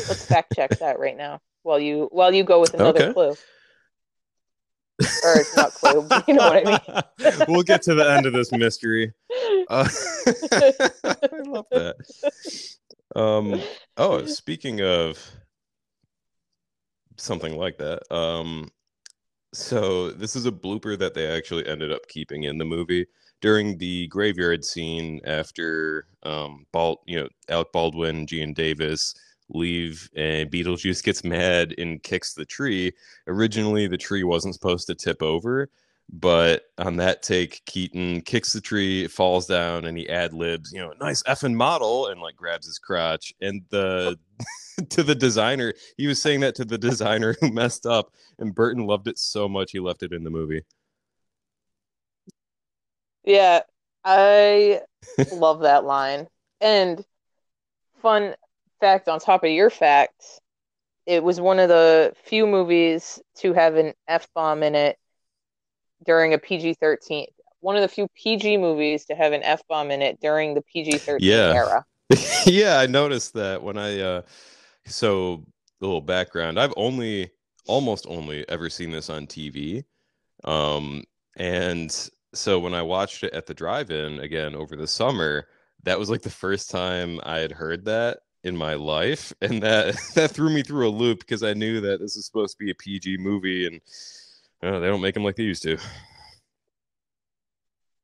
[0.08, 3.12] Let's fact check that right now while you while you go with another Okay.
[3.12, 3.36] clue.
[5.22, 7.44] Or not clue, but you know what I mean.
[7.48, 9.12] we'll get to the end of this mystery.
[9.70, 9.88] I
[11.46, 11.96] love that.
[13.14, 13.60] Um,
[13.96, 15.18] oh, speaking of
[17.16, 18.68] something like that, um,
[19.52, 23.06] so this is a blooper that they actually ended up keeping in the movie
[23.40, 29.14] during the graveyard scene after um, Bald, you know, Alec Baldwin, Geena Davis
[29.48, 32.92] leave, and Beetlejuice gets mad and kicks the tree.
[33.26, 35.68] Originally, the tree wasn't supposed to tip over.
[36.08, 40.78] But on that take, Keaton kicks the tree, falls down, and he ad libs, you
[40.78, 43.34] know, nice effing model, and like grabs his crotch.
[43.40, 44.16] And the
[44.90, 48.86] to the designer, he was saying that to the designer who messed up, and Burton
[48.86, 50.62] loved it so much he left it in the movie.
[53.24, 53.62] Yeah,
[54.04, 54.82] I
[55.32, 56.28] love that line.
[56.60, 57.04] And
[58.00, 58.36] fun
[58.80, 60.22] fact on top of your fact,
[61.06, 64.96] it was one of the few movies to have an F bomb in it
[66.04, 67.26] during a PG 13.
[67.60, 70.62] One of the few PG movies to have an F bomb in it during the
[70.62, 71.52] PG 13 Yeah.
[71.52, 71.84] era.
[72.46, 74.22] yeah, I noticed that when I uh
[74.86, 75.44] so
[75.80, 76.58] a little background.
[76.60, 77.30] I've only
[77.66, 79.84] almost only ever seen this on TV.
[80.44, 81.04] Um
[81.36, 81.90] and
[82.34, 85.48] so when I watched it at the drive-in again over the summer,
[85.84, 89.96] that was like the first time I had heard that in my life and that
[90.14, 92.70] that threw me through a loop because I knew that this was supposed to be
[92.70, 93.80] a PG movie and
[94.62, 95.78] uh, they don't make them like they used to.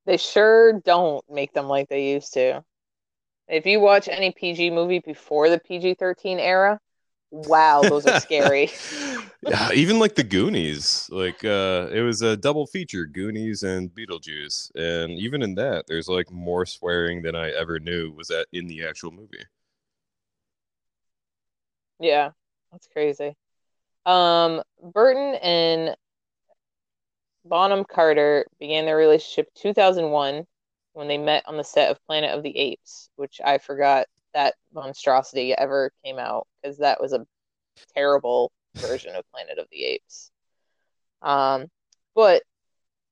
[0.04, 2.64] They sure don't make them like they used to.
[3.48, 6.80] If you watch any PG movie before the PG 13 era,
[7.30, 8.70] wow, those are scary.
[9.42, 14.70] yeah, even like the Goonies, like uh it was a double feature, Goonies and Beetlejuice,
[14.74, 18.66] and even in that, there's like more swearing than I ever knew was that in
[18.66, 19.44] the actual movie.
[21.98, 22.30] Yeah,
[22.70, 23.34] that's crazy.
[24.06, 25.96] Um, Burton and
[27.44, 30.46] Bonham Carter began their relationship 2001
[30.94, 34.54] when they met on the set of Planet of the Apes, which I forgot that
[34.72, 37.26] monstrosity ever came out because that was a
[37.94, 40.30] terrible version of Planet of the Apes.
[41.22, 41.70] Um,
[42.14, 42.42] but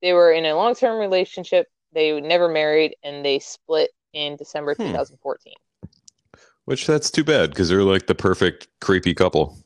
[0.02, 1.66] they were in a long-term relationship.
[1.92, 4.86] They never married, and they split in December Hmm.
[4.88, 5.54] 2014.
[6.64, 9.57] Which that's too bad because they're like the perfect creepy couple.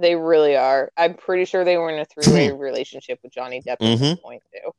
[0.00, 0.92] They really are.
[0.96, 4.42] I'm pretty sure they were in a three-way relationship with Johnny Depp at this point
[4.52, 4.72] too.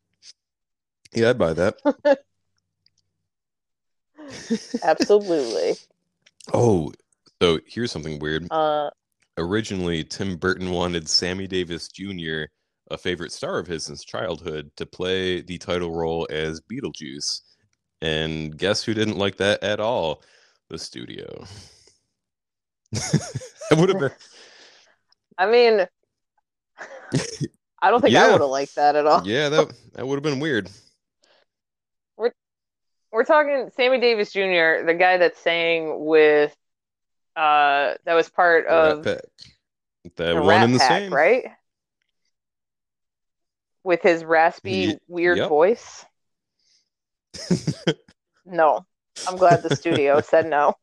[1.13, 1.75] Yeah, I'd buy that.
[4.83, 5.75] Absolutely.
[6.53, 6.91] oh,
[7.41, 8.47] so here's something weird.
[8.51, 8.89] Uh,
[9.39, 12.43] Originally, Tim Burton wanted Sammy Davis Jr.,
[12.91, 17.41] a favorite star of his since childhood, to play the title role as Beetlejuice.
[18.01, 20.23] And guess who didn't like that at all?
[20.69, 21.45] The studio.
[23.71, 24.11] I would have been.
[25.39, 25.87] I mean,
[27.81, 28.25] I don't think Yeah.
[28.25, 29.25] I would have liked that at all.
[29.25, 30.69] Yeah, that that would have been weird.
[32.17, 32.33] We're
[33.11, 36.53] we're talking Sammy Davis Jr., the guy that sang with,
[37.37, 39.21] uh, that was part The Rat of Pack.
[40.17, 41.13] That the one Rat and the Pack, same.
[41.13, 41.45] right?
[43.85, 45.49] With his raspy, weird yep.
[45.49, 46.05] voice.
[48.51, 48.83] No,
[49.27, 50.73] I'm glad the studio said no.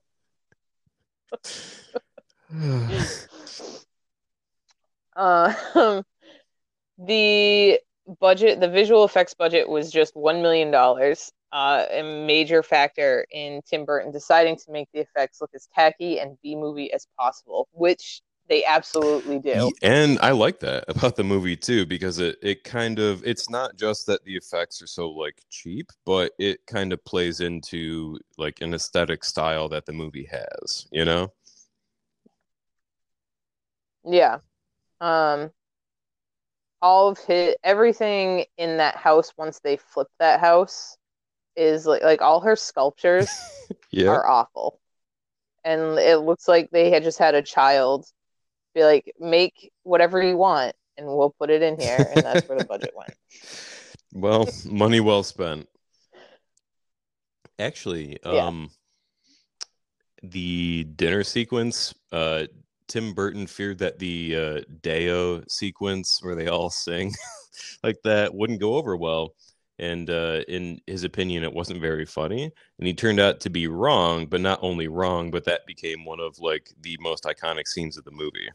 [5.17, 5.55] Um,
[6.99, 7.81] the
[8.21, 10.73] budget, the visual effects budget was just $1 million.
[11.53, 16.21] Uh, a major factor in Tim Burton deciding to make the effects look as tacky
[16.21, 19.73] and B movie as possible, which they absolutely do.
[19.83, 23.77] And I like that about the movie too, because it, it kind of it's not
[23.77, 28.61] just that the effects are so like cheap, but it kind of plays into like
[28.61, 31.33] an aesthetic style that the movie has, you know?
[34.05, 34.39] Yeah.
[35.01, 35.51] Um,
[36.83, 40.97] all of his everything in that house once they flip that house
[41.57, 43.45] is like like all her sculptures
[43.91, 44.09] Yeah.
[44.09, 44.81] are awful.
[45.65, 48.07] And it looks like they had just had a child
[48.75, 52.09] be like, make whatever you want and we'll put it in here.
[52.13, 53.15] And that's where the budget went.
[54.13, 55.69] Well, money well spent.
[57.59, 58.49] Actually, Yeah.
[58.49, 58.71] um
[60.23, 62.47] the dinner sequence, uh
[62.89, 67.13] Tim Burton feared that the uh Day-O sequence where they all sing
[67.83, 69.35] like that wouldn't go over well.
[69.79, 72.45] And uh in his opinion it wasn't very funny.
[72.79, 76.21] And he turned out to be wrong, but not only wrong, but that became one
[76.21, 78.51] of like the most iconic scenes of the movie.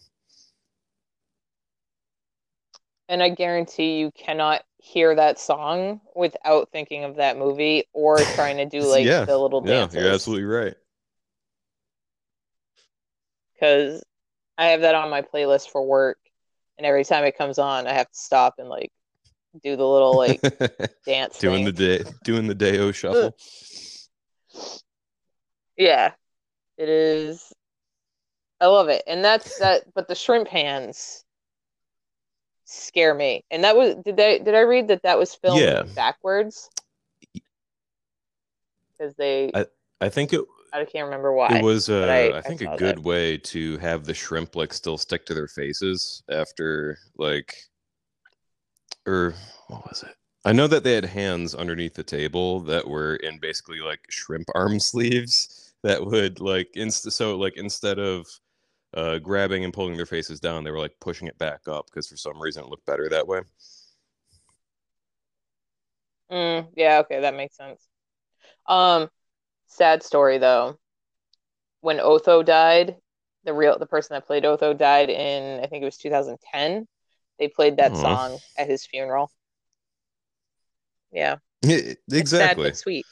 [3.10, 8.58] And I guarantee you cannot hear that song without thinking of that movie or trying
[8.58, 9.26] to do like Yeah.
[9.26, 9.94] the little dance.
[9.94, 10.76] Yeah, you're absolutely right.
[13.54, 14.04] because
[14.58, 16.18] I have that on my playlist for work,
[16.78, 18.92] and every time it comes on, I have to stop and like
[19.64, 20.42] do the little like
[21.06, 23.36] dance doing the day doing the Day-O shuffle.
[25.78, 26.12] Yeah,
[26.78, 27.54] it is.
[28.60, 29.92] I love it, and that's that.
[29.94, 31.26] But the shrimp hands
[32.66, 35.84] scare me, and that was did I did I read that that was filmed Yeah.
[35.96, 36.70] backwards
[38.98, 39.66] because they I,
[40.00, 40.42] I think it
[40.74, 41.60] I can't remember why.
[41.60, 44.56] It was, uh, I- I, I think, saw a good way to have the shrimp
[44.56, 47.56] like still stick to their faces after like,
[49.06, 49.34] or
[49.68, 50.16] what was it?
[50.44, 54.48] I know that they had hands underneath the table that were in basically like shrimp
[54.56, 58.28] arm sleeves that would like inst so like instead of
[58.96, 62.08] uh, grabbing and pulling their faces down, they were like pushing it back up because
[62.08, 63.42] for some reason it looked better that way.
[66.32, 67.86] Mm, yeah, okay, that makes sense.
[68.68, 69.10] Um,
[69.72, 70.78] sad story though.
[71.82, 72.98] When Otho died,
[73.44, 76.88] the real the person that played Otho died in I think it was 2010.
[77.40, 79.32] They played that song at his funeral.
[81.12, 82.70] Yeah, sad exactly.
[82.70, 83.06] but sweet.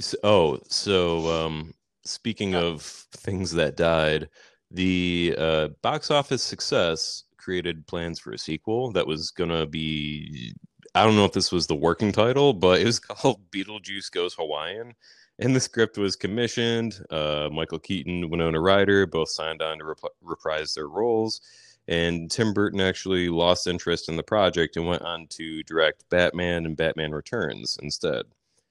[0.00, 1.74] S- Oh, so um,
[2.04, 2.68] speaking Oh.
[2.72, 4.28] of things that died,
[4.70, 10.54] the uh, box office success created plans for a sequel that was gonna be.
[10.94, 14.34] I don't know if this was the working title, but it was called Beetlejuice Goes
[14.34, 14.94] Hawaiian.
[15.40, 17.04] And the script was commissioned.
[17.10, 21.40] Uh, Michael Keaton, Winona Ryder both signed on to rep- reprise their roles.
[21.88, 26.64] And Tim Burton actually lost interest in the project and went on to direct Batman
[26.64, 28.26] and Batman Returns instead.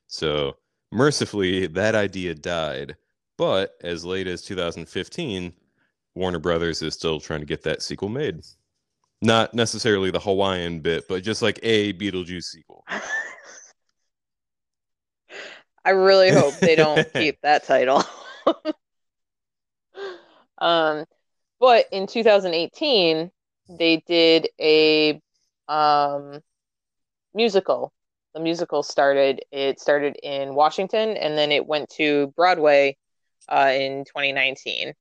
[0.07, 0.55] So
[0.91, 2.95] mercifully, that idea died.
[3.37, 5.53] But as late as 2015,
[6.15, 8.41] Warner Brothers is still trying to get that sequel made.
[9.23, 12.83] Not necessarily the Hawaiian bit, but just like a Beetlejuice sequel.
[15.85, 18.03] I really hope they don't keep that title.
[20.57, 21.05] um,
[21.57, 23.31] but in 2018,
[23.69, 25.21] they did a
[25.69, 26.41] um,
[27.33, 27.93] musical.
[28.33, 29.39] The musical started.
[29.53, 32.97] It started in Washington, and then it went to Broadway
[33.47, 34.93] uh, in 2019.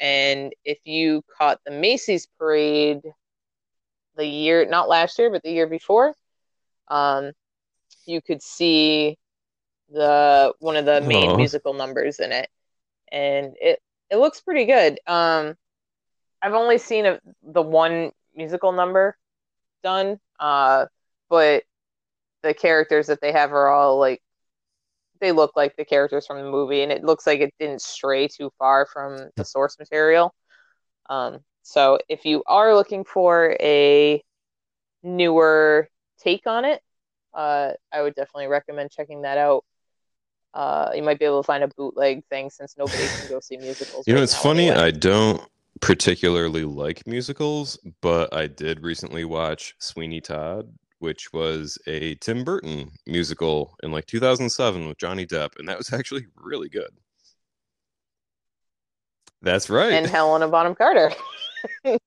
[0.00, 3.02] And if you caught the Macy's parade
[4.18, 6.14] the year, not last year, but the year before,
[6.88, 7.32] um,
[8.04, 9.16] you could see
[9.90, 11.36] the one of the main Aw.
[11.36, 12.48] musical numbers in it,
[13.10, 14.98] and it it looks pretty good.
[15.06, 15.54] Um,
[16.42, 19.16] I've only seen a, the one musical number
[19.82, 20.86] done, uh,
[21.30, 21.64] but
[22.42, 24.20] the characters that they have are all like
[25.20, 28.28] they look like the characters from the movie, and it looks like it didn't stray
[28.28, 30.34] too far from the source material.
[31.10, 34.22] Um, so if you are looking for a
[35.02, 35.88] newer
[36.18, 36.82] take on it,
[37.34, 39.64] Uh, I would definitely recommend checking that out.
[40.54, 43.58] Uh, you might be able to find a bootleg thing since nobody can go see
[43.58, 44.08] musicals.
[44.08, 44.70] You know, right it's funny.
[44.70, 44.86] anyway.
[44.86, 45.42] I don't
[45.80, 52.90] particularly like musicals, but I did recently watch Sweeney Todd, which was a Tim Burton
[53.06, 56.90] musical in like 2007 with Johnny Depp, and that was actually really good.
[59.42, 59.92] That's right.
[59.92, 61.12] and Helena Bonham Carter.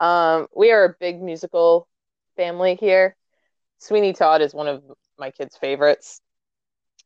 [0.00, 1.88] um, we are a big musical
[2.36, 3.16] family here.
[3.78, 4.82] Sweeney Todd is one of
[5.18, 6.20] my kids' favorites,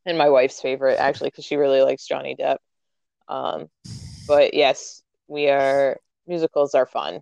[0.05, 2.57] and my wife's favorite actually, because she really likes Johnny Depp.
[3.27, 3.69] Um,
[4.27, 5.97] but yes, we are
[6.27, 7.21] musicals are fun.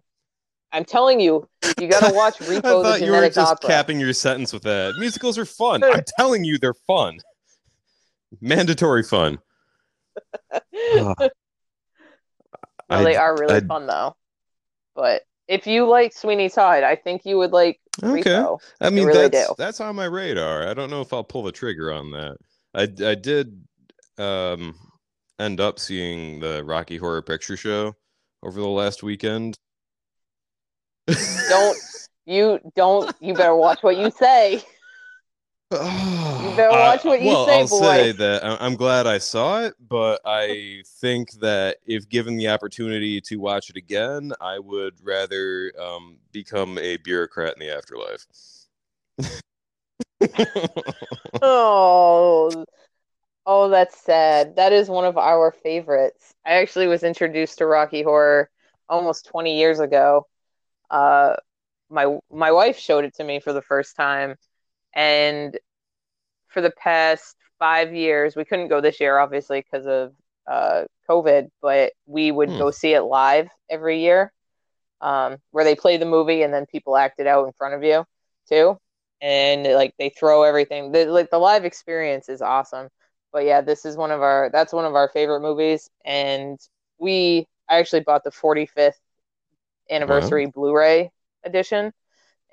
[0.71, 1.47] I'm telling you,
[1.79, 3.69] you got to watch I Repo the thought you were just Opera.
[3.69, 4.95] capping your sentence with that.
[4.97, 5.83] Musicals are fun.
[5.83, 7.19] I'm telling you, they're fun.
[8.41, 9.37] Mandatory fun.
[12.97, 14.15] Well, I- they are really I- fun though.
[14.95, 18.43] But if you like Sweeney Todd, I think you would like Okay.
[18.81, 19.55] I mean, really that's do.
[19.57, 20.67] that's on my radar.
[20.67, 22.37] I don't know if I'll pull the trigger on that.
[22.73, 23.63] I I did
[24.17, 24.75] um
[25.39, 27.95] end up seeing the Rocky Horror Picture Show
[28.43, 29.55] over the last weekend.
[31.49, 31.77] Don't
[32.25, 34.63] you don't you better watch what you say.
[35.73, 37.95] you better watch what you well, say, I'll boy.
[37.95, 42.49] say that I- I'm glad I saw it, but I think that if given the
[42.49, 48.25] opportunity to watch it again, I would rather um, become a bureaucrat in the afterlife.
[51.45, 52.63] Oh,
[53.45, 54.55] oh, that's sad.
[54.55, 56.33] That is one of our favorites.
[56.45, 58.49] I actually was introduced to Rocky Horror
[58.87, 60.27] almost 20 years ago.
[60.89, 61.35] Uh,
[61.89, 64.35] my my wife showed it to me for the first time,
[64.95, 65.57] and
[66.47, 70.13] for the past five years, we couldn't go this year, obviously, because of
[70.49, 72.57] uh, COVID, but we would Hmm.
[72.57, 74.31] go see it live every year,
[75.01, 77.83] um, where they play the movie and then people act it out in front of
[77.83, 78.05] you
[78.49, 78.77] too.
[79.21, 80.91] And like they throw everything.
[80.91, 82.89] The, like the live experience is awesome.
[83.31, 85.89] But yeah this is one of our that's one of our favorite movies.
[86.05, 86.59] And
[86.99, 88.99] we i actually bought the 45th
[89.89, 91.11] anniversary blu-ray
[91.43, 91.91] edition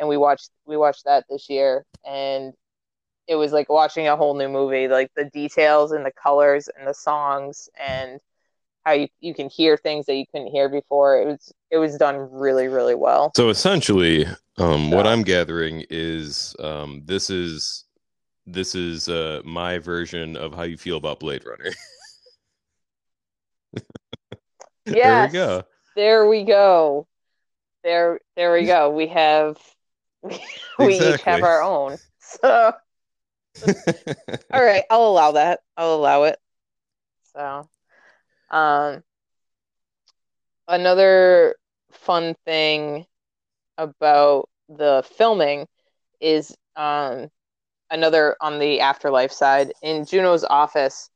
[0.01, 2.53] and we watched we watched that this year and
[3.29, 6.89] it was like watching a whole new movie like the details and the colors and
[6.89, 8.19] the songs and
[8.85, 11.97] how you, you can hear things that you couldn't hear before it was it was
[11.97, 14.27] done really really well So essentially,
[14.57, 17.85] um, what I'm gathering is um, this is
[18.47, 21.71] this is uh, my version of how you feel about Blade Runner.
[24.87, 25.63] There we go.
[25.95, 27.07] There we go.
[27.85, 28.91] There, there we go.
[28.91, 29.57] We have,
[30.79, 31.99] we each have our own.
[32.19, 32.73] So,
[33.63, 35.61] all right, I'll allow that.
[35.77, 36.39] I'll allow it.
[37.35, 37.69] So,
[38.51, 39.03] um,
[40.69, 41.57] another
[41.93, 43.07] fun thing
[43.79, 45.67] about the filming
[46.21, 47.29] is um
[47.91, 51.11] another on the afterlife side in Juno's office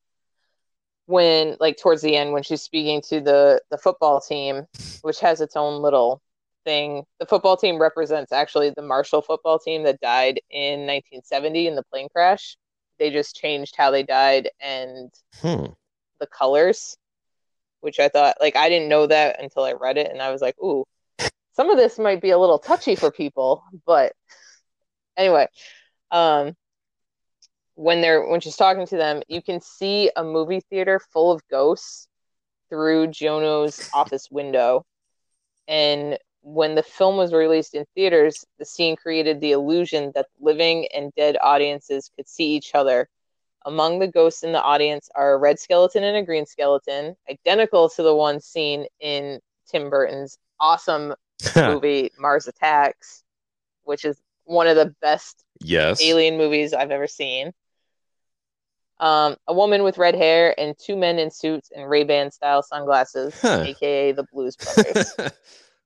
[1.07, 4.67] when like towards the end when she's speaking to the the football team
[5.03, 6.21] which has its own little
[6.65, 11.75] thing the football team represents actually the Marshall football team that died in 1970 in
[11.75, 12.57] the plane crash
[12.99, 15.11] they just changed how they died and
[15.41, 15.67] Hmm.
[16.21, 16.97] the colors
[17.81, 20.41] which I thought like I didn't know that until I read it and I was
[20.41, 20.85] like ooh
[21.53, 24.13] some of this might be a little touchy for people but
[25.17, 25.47] anyway
[26.11, 26.57] um
[27.75, 31.41] when they're when she's talking to them you can see a movie theater full of
[31.51, 32.09] ghosts
[32.71, 34.85] through Juno's office window
[35.69, 40.87] and when the film was released in theaters the scene created the illusion that living
[40.95, 43.09] and dead audiences could see each other
[43.65, 47.89] among the ghosts in the audience are a red skeleton and a green skeleton identical
[47.89, 51.15] to the one seen in Tim Burton's awesome
[51.57, 53.25] movie Mars Attacks,
[53.85, 56.03] which is one of the best yes.
[56.03, 57.53] alien movies I've ever seen.
[59.01, 62.63] Um, a woman with red hair and two men in suits and Ray Ban style
[62.63, 63.65] sunglasses, Huh.
[63.67, 65.15] aka the Blues Brothers.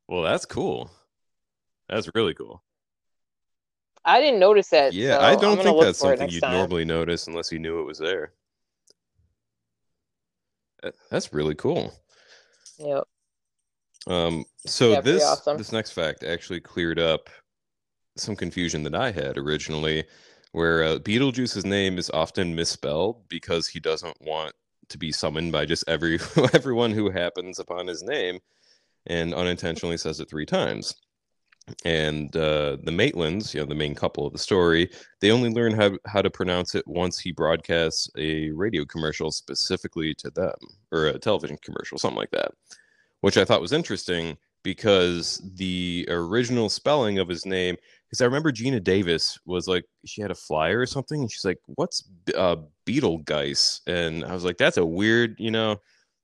[0.09, 0.91] well, that's cool.
[1.89, 2.63] That's really cool.
[4.05, 4.93] I didn't notice that.
[4.95, 6.53] Yeah, so I don't think that's something you'd time.
[6.53, 8.33] normally notice unless you knew it was there.
[11.11, 11.93] That's really cool.
[12.79, 13.05] Yep.
[14.07, 15.59] Um, so Yeah, this awesome.
[15.59, 17.29] this next fact actually cleared up
[18.17, 20.05] some confusion that I had originally,
[20.53, 24.55] where uh, Beetlejuice's name is often misspelled because he doesn't want
[24.89, 26.19] to be summoned by just every
[26.55, 28.39] everyone who happens upon his name,
[29.09, 30.95] and unintentionally says it three times.
[31.85, 34.91] And uh, the Maitlands, you know, the main couple of the story,
[35.21, 40.15] they only learn how how to pronounce it once he broadcasts a radio commercial specifically
[40.15, 40.55] to them,
[40.93, 42.53] or a television commercial, something like that
[43.21, 48.53] which I thought was interesting because the original spelling of his name because I remember
[48.53, 52.05] Geena Davis was like she had a flyer or something, and she's like, "What's
[52.35, 52.57] uh,
[52.87, 55.77] Betelgeuse?" And I was like, "That's a weird, you know,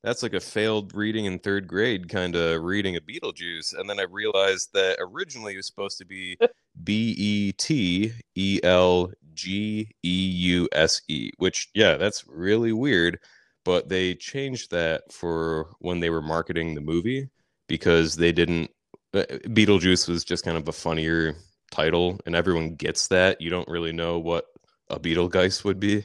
[0.04, 3.98] that's like a failed reading in third grade kind of reading of Beetlejuice." And then
[3.98, 6.38] I realized that originally it was supposed to be
[6.84, 13.18] B E T E L G E U S E, which yeah, that's really weird.
[13.64, 17.28] But they changed that for when they were marketing the movie
[17.68, 18.70] because they didn't.
[19.14, 21.36] Uh, Beetlejuice was just kind of a funnier
[21.74, 24.46] title and everyone gets that, you don't really know what
[24.88, 26.04] a Betelgeuse would be.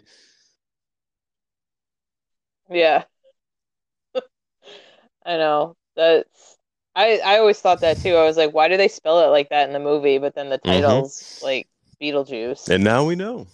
[2.70, 3.06] Yeah.
[5.30, 5.76] I know.
[5.96, 6.58] That's
[6.96, 8.16] I I always thought that too.
[8.16, 10.18] I was like, why do they spell it like that in the movie?
[10.18, 10.82] But then the mm-hmm.
[10.82, 11.46] title's mm-hmm.
[11.46, 11.68] like
[12.02, 12.68] Beetlejuice.
[12.68, 13.46] And now we know.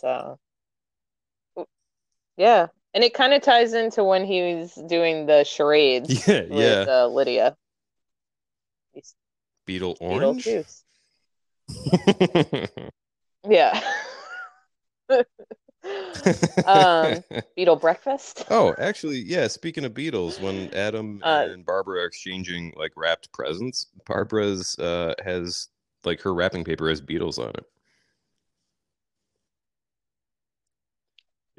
[0.00, 0.38] So
[2.38, 2.68] Yeah.
[2.94, 6.84] And it kind of ties into when he was doing the charades yeah, with yeah.
[6.88, 7.56] Uh, Lydia.
[9.66, 10.46] Beetle Orange?
[10.46, 10.82] Beetlejuice.
[13.48, 13.80] yeah.
[16.66, 17.22] um,
[17.56, 18.44] Beetle breakfast.
[18.50, 19.46] Oh, actually, yeah.
[19.46, 25.14] Speaking of Beatles, when Adam uh, and Barbara are exchanging like wrapped presents, Barbara's uh,
[25.24, 25.68] has
[26.04, 27.64] like her wrapping paper has Beatles on it.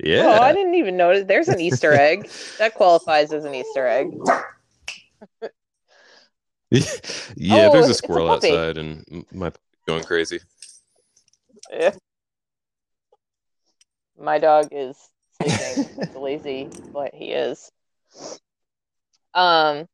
[0.04, 0.24] Yeah.
[0.26, 1.26] Oh, I didn't even notice.
[1.28, 4.12] There's an Easter egg that qualifies as an Easter egg.
[6.72, 9.52] yeah, oh, there's a squirrel a outside, and my
[9.86, 10.40] going crazy.
[11.72, 11.94] Yeah.
[14.20, 14.98] My dog is
[15.42, 17.72] sleeping lazy, but he is.
[19.34, 19.88] Um,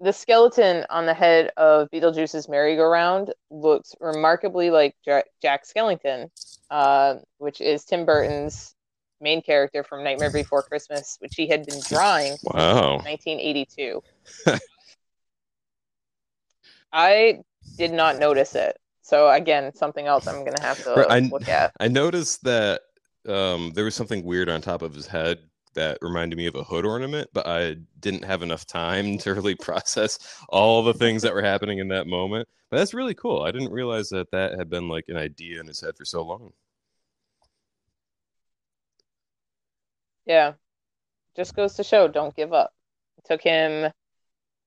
[0.00, 6.30] the skeleton on the head of Beetlejuice's merry-go-round looks remarkably like Jack, Jack Skellington,
[6.70, 8.74] uh, which is Tim Burton's
[9.20, 12.96] main character from Nightmare Before Christmas, which he had been drawing wow.
[12.96, 14.02] 1982.
[16.92, 17.40] I
[17.76, 18.78] did not notice it.
[19.02, 21.72] So again, something else I'm gonna have to I, look at.
[21.78, 22.82] I noticed that
[23.28, 25.38] um, there was something weird on top of his head
[25.74, 29.54] that reminded me of a hood ornament, but I didn't have enough time to really
[29.54, 30.18] process
[30.48, 32.48] all the things that were happening in that moment.
[32.70, 33.42] But that's really cool.
[33.42, 36.22] I didn't realize that that had been like an idea in his head for so
[36.22, 36.52] long.
[40.26, 40.52] Yeah.
[41.36, 42.72] Just goes to show don't give up.
[43.18, 43.92] It took him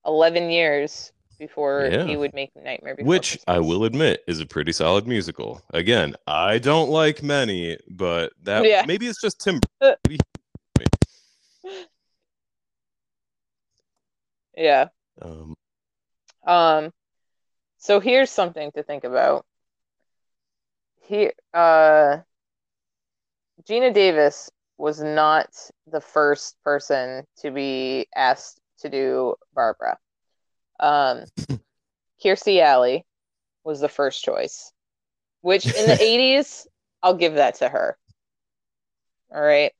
[0.05, 2.05] 11 years before yeah.
[2.05, 3.43] he would make Nightmare Before Which Christmas.
[3.47, 5.61] I will admit is a pretty solid musical.
[5.73, 8.85] Again, I don't like many, but that yeah.
[8.87, 9.59] maybe it's just Tim.
[14.57, 14.87] yeah.
[15.21, 15.55] Um.
[16.45, 16.91] Um.
[17.77, 19.45] So here's something to think about.
[21.01, 22.19] Here, uh,
[23.67, 25.49] Geena Davis was not
[25.87, 29.97] the first person to be asked to do Barbara.
[30.83, 31.23] Um,
[32.21, 33.05] Kirstie Alley
[33.63, 34.73] was the first choice,
[35.39, 36.67] which in the 80s,
[37.01, 37.97] I'll give that to her.
[39.33, 39.71] All right.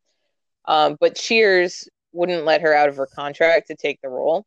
[0.66, 4.45] Um, but Cheers wouldn't let her out of her contract to take the role.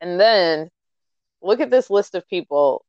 [0.00, 0.70] And then
[1.42, 2.84] look at this list of people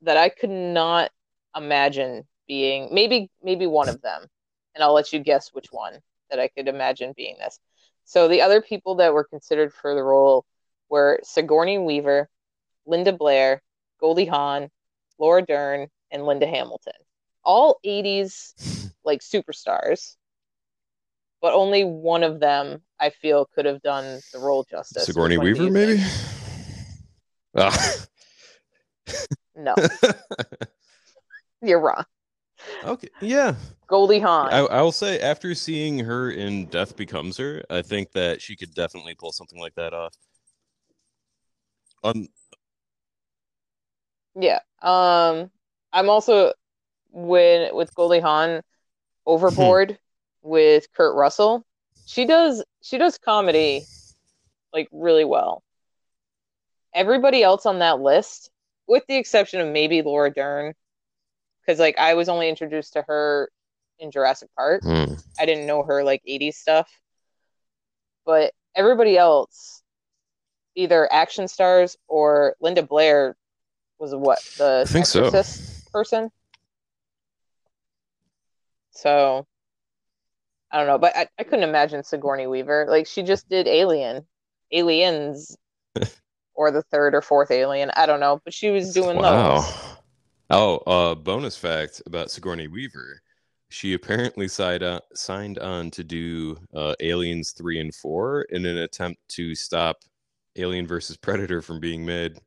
[0.00, 1.10] that I could not
[1.54, 4.24] imagine being maybe maybe one of them.
[4.74, 5.98] And I'll let you guess which one
[6.30, 7.58] that I could imagine being this.
[8.04, 10.46] So the other people that were considered for the role
[10.88, 12.28] were Sigourney Weaver,
[12.86, 13.62] Linda Blair,
[14.00, 14.70] Goldie Hawn,
[15.18, 16.92] Laura Dern, and Linda Hamilton.
[17.44, 20.16] All 80s like superstars.
[21.42, 25.04] But only one of them I feel could have done the role justice.
[25.04, 26.02] Sigourney Weaver, maybe?
[27.54, 27.96] Oh.
[29.56, 29.74] no.
[31.62, 32.04] You're wrong.
[32.84, 33.08] Okay.
[33.20, 33.54] Yeah.
[33.86, 34.52] Goldie Hawn.
[34.52, 38.56] I, I, will say, after seeing her in Death Becomes Her, I think that she
[38.56, 40.14] could definitely pull something like that off.
[42.06, 42.28] Um,
[44.38, 44.60] yeah.
[44.82, 45.50] Um,
[45.92, 46.52] I'm also
[47.10, 48.62] when with Goldie Hawn
[49.24, 49.98] overboard
[50.42, 51.64] with Kurt Russell.
[52.06, 53.84] She does she does comedy
[54.72, 55.62] like really well.
[56.94, 58.50] Everybody else on that list,
[58.86, 60.74] with the exception of maybe Laura Dern,
[61.60, 63.50] because like I was only introduced to her
[63.98, 64.82] in Jurassic Park.
[64.82, 65.20] Mm.
[65.38, 66.88] I didn't know her like 80s stuff.
[68.24, 69.82] But everybody else
[70.76, 73.36] either action stars or Linda Blair
[73.98, 75.30] was what the I think so.
[75.92, 76.30] person.
[78.90, 79.46] So
[80.70, 82.86] I don't know, but I, I couldn't imagine Sigourney Weaver.
[82.88, 84.26] Like she just did Alien,
[84.72, 85.56] Aliens,
[86.54, 87.90] or the third or fourth Alien.
[87.96, 89.60] I don't know, but she was doing wow.
[89.60, 89.74] those.
[90.48, 93.20] Oh, uh, bonus fact about Sigourney Weaver.
[93.68, 98.78] She apparently signed on, signed on to do uh, Aliens 3 and 4 in an
[98.78, 99.98] attempt to stop
[100.56, 102.38] Alien versus Predator from being made.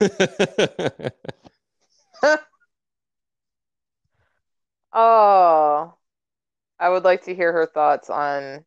[4.92, 5.94] oh,
[6.78, 8.64] I would like to hear her thoughts on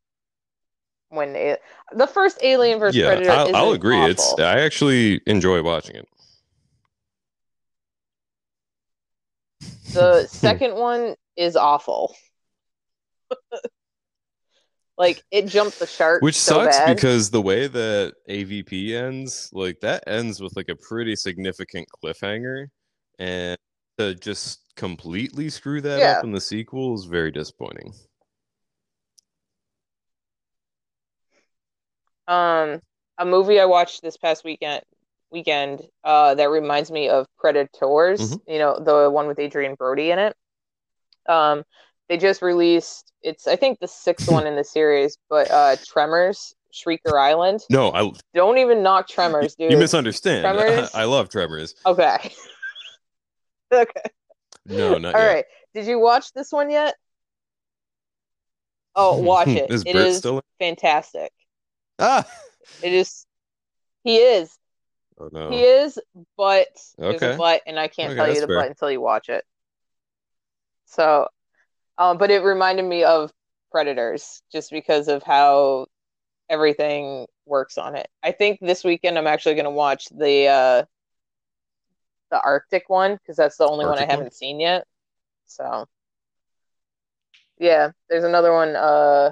[1.09, 1.57] when a-
[1.91, 3.31] the first Alien versus yeah, Predator.
[3.31, 4.03] I'll, I'll agree.
[4.05, 4.33] It's.
[4.39, 6.07] I actually enjoy watching it.
[9.93, 12.15] the second one is awful.
[14.97, 16.95] like it jumped the shark, Which so sucks bad.
[16.95, 22.67] because the way that AVP ends, like that ends with like a pretty significant cliffhanger,
[23.19, 23.57] and
[23.97, 26.11] to just completely screw that Yeah.
[26.11, 27.93] up in the sequel is very disappointing.
[32.27, 32.81] Um,
[33.17, 34.81] a movie I watched this past weekend
[35.29, 38.41] weekend uh that reminds me of Predators, Mhm.
[38.47, 40.35] you know, the one with Adrien Brody in it.
[41.27, 41.63] Um,
[42.09, 46.55] they just released it's I think the sixth one in the series, but uh Tremors,
[46.73, 47.61] Shrieker Island.
[47.69, 49.71] No, I Don't even knock Tremors, dude.
[49.71, 50.43] you misunderstand.
[50.43, 50.91] Tremors?
[50.95, 51.75] I love Tremors.
[51.85, 52.31] Okay.
[53.73, 54.01] okay.
[54.65, 55.33] No, not All yet.
[55.33, 55.45] right.
[55.73, 56.95] Did you watch this one yet?
[58.95, 59.69] Oh, watch it.
[59.71, 60.35] is It Burt is still?
[60.37, 60.41] In?
[60.59, 61.31] fantastic.
[61.99, 62.27] Ah.
[62.81, 63.25] It is.
[64.03, 64.57] He is.
[65.19, 65.49] Oh no.
[65.49, 65.99] He is,
[66.37, 67.33] but there's Okay.
[67.33, 68.61] a but, and I can't Okay, tell you the fair.
[68.61, 69.43] but until you watch it.
[70.85, 71.27] So,
[71.97, 73.31] um, but it reminded me of
[73.71, 75.87] Predators just because of how
[76.49, 78.07] everything works on it.
[78.23, 80.83] I think this weekend I'm actually going to watch the uh,
[82.31, 84.85] the Arctic one because that's the only one I haven't seen yet.
[85.45, 85.87] So,
[87.59, 88.75] yeah, there's another one.
[88.75, 89.31] Uh,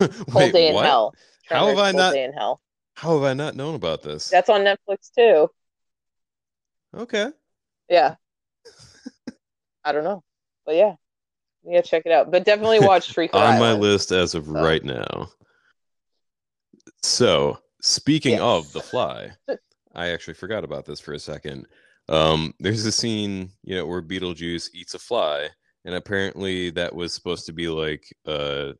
[0.34, 0.84] Wait, Day in what?
[0.84, 1.14] Hell.
[1.48, 2.60] How have I not- Day in Hell.
[2.94, 4.28] How have I not known about this?
[4.28, 5.48] That's on Netflix too.
[6.94, 7.30] Okay.
[7.88, 8.16] Yeah.
[9.84, 10.24] I don't know.
[10.66, 10.94] But yeah.
[11.68, 12.30] Yeah, check it out.
[12.30, 14.52] But definitely watch Shrieker On my list as of So.
[14.52, 15.28] right now.
[17.02, 18.40] So, speaking Yes.
[18.40, 19.30] of The Fly,
[19.94, 21.66] I actually forgot about this for a second.
[22.08, 25.48] Um, there's a scene, you know, where Beetlejuice eats a fly,
[25.84, 28.72] and apparently that was supposed to be like a,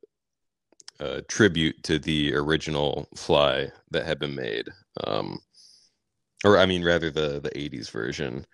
[1.01, 4.68] a tribute to the original Fly that had been made.
[5.05, 5.39] Um,
[6.45, 8.47] or I mean, rather the the '80s version.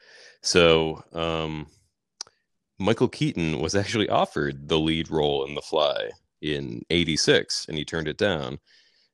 [0.42, 1.66] So, um,
[2.78, 6.10] Michael Keaton was actually offered the lead role in The Fly
[6.42, 8.58] in '86, and he turned it down.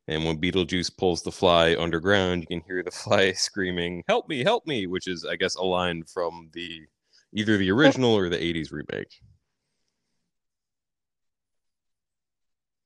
[0.08, 4.42] And when Beetlejuice pulls the fly underground, you can hear the fly screaming, "Help me!
[4.42, 6.86] Help me!" Which is, I guess, a line from the
[7.32, 9.20] either the original or the '80s remake.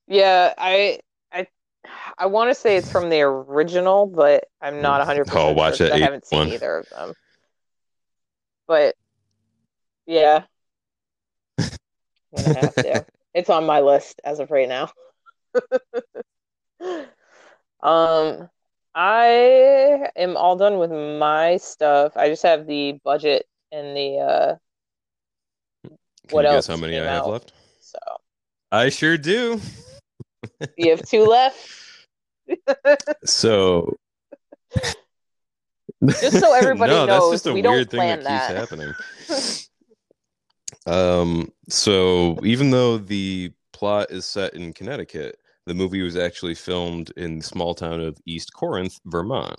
[0.07, 0.99] Yeah, I
[1.33, 1.47] I
[2.18, 5.89] I want to say it's from the original, but I'm not 100% Oh, watch sure
[5.89, 6.49] that I haven't seen one.
[6.49, 7.14] either of them.
[8.66, 8.97] But
[10.07, 10.45] yeah.
[12.37, 13.07] I'm gonna have to.
[13.35, 14.91] It's on my list as of right now.
[17.82, 18.49] Um,
[18.95, 22.16] I am all done with my stuff.
[22.16, 24.55] I just have the budget and the uh
[25.82, 25.97] Can
[26.30, 27.28] What else guess how many I have out?
[27.28, 27.53] left?
[27.80, 27.99] so
[28.72, 29.61] I sure do.
[30.78, 31.59] you have two left.
[33.24, 33.97] So,
[36.20, 38.49] Just so everybody no, knows, that's just a we don't weird thing plan that that.
[38.49, 38.95] keeps happening.
[40.87, 47.11] Um, so even though the plot is set in Connecticut, the movie was actually filmed
[47.16, 49.59] in the small town of East Corinth, Vermont.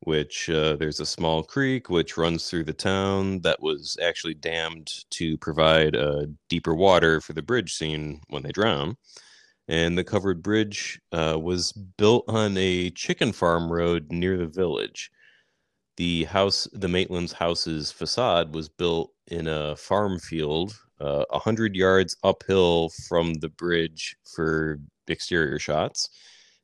[0.00, 4.92] Which uh, there's a small creek which runs through the town that was actually dammed
[5.10, 8.96] to provide uh, deeper water for the bridge scene when they drown.
[9.68, 15.10] And the covered bridge uh, was built on a chicken farm road near the village
[15.96, 21.74] the house the maitland's house's facade was built in a farm field uh, a hundred
[21.76, 26.08] yards uphill from the bridge for exterior shots.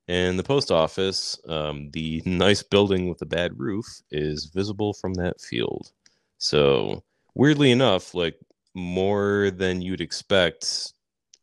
[0.09, 5.15] And the post office um, the nice building with the bad roof is visible from
[5.15, 5.93] that field.
[6.39, 7.03] So
[7.35, 8.37] weirdly enough like
[8.75, 10.93] more than you'd expect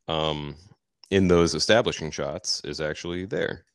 [0.08, 0.56] um,
[1.12, 3.66] in those establishing shots is actually there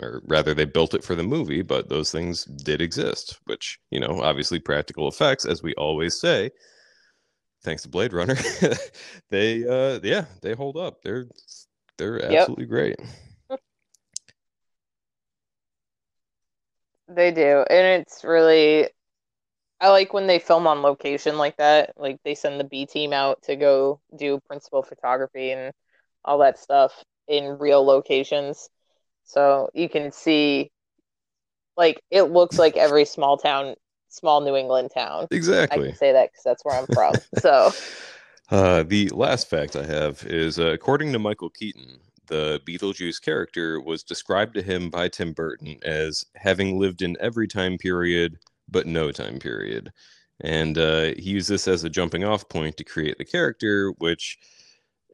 [0.00, 4.00] or rather they built it for the movie but those things did exist which you
[4.00, 6.50] know obviously practical effects as we always say
[7.64, 8.36] thanks to blade runner
[9.30, 11.26] they uh yeah they hold up they're
[11.98, 12.32] they're Yep.
[12.32, 12.96] absolutely great
[17.08, 17.64] They do.
[17.68, 18.88] And it's really
[19.80, 21.94] I like when they film on location like that.
[21.98, 25.72] Like they send the B team out to go do principal photography and
[26.24, 28.68] all that stuff in real locations.
[29.24, 30.70] So you can see
[31.76, 33.74] like it looks like every small town,
[34.08, 35.26] small New England town.
[35.30, 35.86] Exactly.
[35.86, 37.14] I can say that because that's where I'm from.
[37.38, 37.70] So
[38.52, 43.80] Uh, the last fact I have is uh, according to Michael Keaton, the Beetlejuice character
[43.80, 48.86] was described to him by Tim Burton as having lived in every time period but
[48.86, 49.90] no time period.
[50.40, 54.38] And uh, he used this as a jumping off point to create the character, which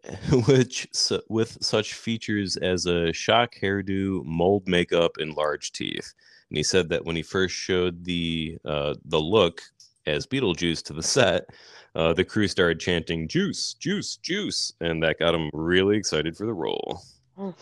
[0.46, 0.88] which
[1.28, 6.14] with such features as a shock hairdo, mold makeup, and large teeth.
[6.50, 9.60] And he said that when he first showed the uh, the look
[10.06, 11.50] as Beetlejuice to the set,
[11.94, 16.46] uh, the crew started chanting "Juice, juice, juice," and that got him really excited for
[16.46, 17.02] the role.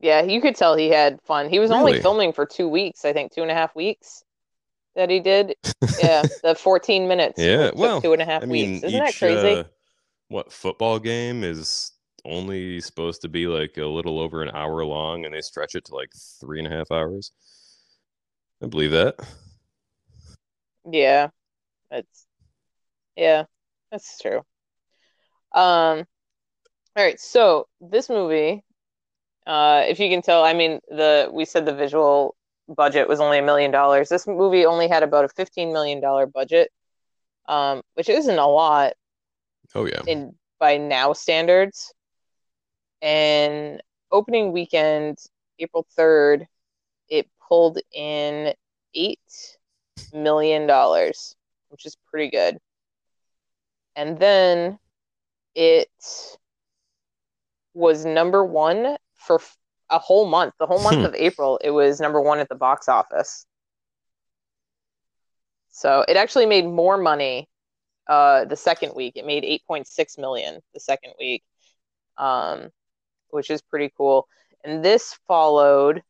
[0.00, 1.48] yeah, you could tell he had fun.
[1.48, 1.80] He was really?
[1.80, 4.23] only filming for two weeks, I think, two and a half weeks
[4.96, 5.54] that he did.
[5.98, 7.40] Yeah, the 14 minutes.
[7.40, 8.84] yeah, well, two and a half I mean, weeks.
[8.84, 9.60] Isn't each, that crazy?
[9.60, 9.64] Uh,
[10.28, 11.92] what football game is
[12.24, 15.84] only supposed to be like a little over an hour long, and they stretch it
[15.86, 17.32] to like three and a half hours.
[18.62, 19.16] I believe that.
[20.90, 21.28] Yeah,
[21.90, 22.26] that's
[23.16, 23.44] yeah,
[23.90, 24.38] that's true.
[25.52, 26.04] Um,
[26.96, 28.64] all right, so this movie,
[29.46, 32.34] uh, if you can tell, I mean the we said the visual
[32.68, 34.08] budget was only a million dollars.
[34.08, 36.70] This movie only had about a fifteen million dollar budget,
[37.46, 38.94] um, which isn't a lot.
[39.74, 40.02] Oh yeah.
[40.06, 41.92] In by now standards,
[43.02, 45.18] and opening weekend,
[45.58, 46.46] April third,
[47.08, 48.54] it pulled in
[48.94, 49.58] eight
[50.12, 51.36] million dollars,
[51.68, 52.58] which is pretty good.
[53.96, 54.78] And then
[55.54, 55.88] it
[57.74, 59.40] was number one for
[59.94, 60.54] a whole month.
[60.58, 61.04] The whole month hmm.
[61.04, 63.46] of April, it was number one at the box office.
[65.70, 67.48] So it actually made more money
[68.08, 69.14] uh, the second week.
[69.16, 71.42] It made 8.6 million the second week,
[72.18, 72.70] um,
[73.28, 74.26] which is pretty cool.
[74.64, 76.02] And this followed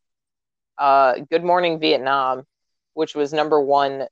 [0.78, 2.44] uh, Good Morning Vietnam,
[2.94, 4.06] which was number one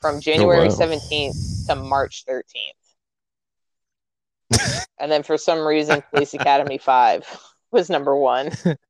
[0.00, 0.86] from January oh, wow.
[0.86, 2.44] 17th to March 13th.
[4.98, 7.26] and then for some reason, Police Academy 5
[7.70, 8.50] was number one.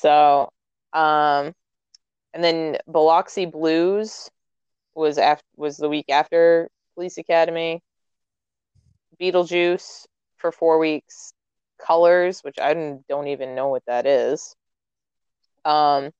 [0.00, 0.52] So,
[0.92, 1.52] um,
[2.32, 4.30] and then Biloxi Blues
[4.94, 7.82] was after was the week after Police Academy.
[9.20, 11.32] Beetlejuice for four weeks.
[11.84, 12.74] Colors, which I
[13.08, 14.54] don't even know what that is.
[15.64, 16.10] Um,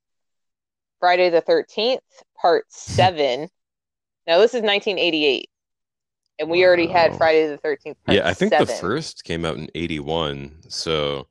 [1.01, 2.03] Friday the Thirteenth,
[2.41, 3.49] Part Seven.
[4.27, 5.49] Now this is 1988,
[6.39, 6.67] and we wow.
[6.67, 7.97] already had Friday the Thirteenth.
[8.09, 8.67] Yeah, I think 7.
[8.67, 11.28] the first came out in '81, so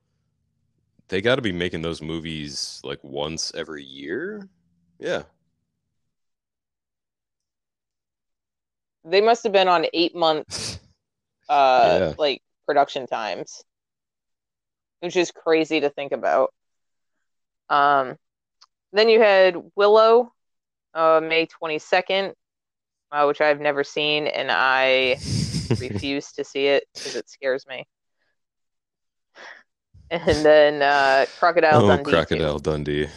[1.09, 4.47] they got to be making those movies like once every year.
[4.99, 5.23] Yeah.
[9.05, 10.79] They must have been on eight months,
[11.49, 12.13] uh, yeah.
[12.17, 13.63] like production times,
[14.99, 16.53] which is crazy to think about.
[17.69, 18.17] Um,
[18.91, 20.33] then you had Willow,
[20.93, 22.33] uh, May twenty second,
[23.13, 25.11] uh, which I've never seen, and I
[25.79, 27.85] refuse to see it because it scares me
[30.11, 32.11] and then uh, Crocodile oh, Dundee.
[32.11, 32.71] Crocodile too.
[32.71, 33.07] Dundee.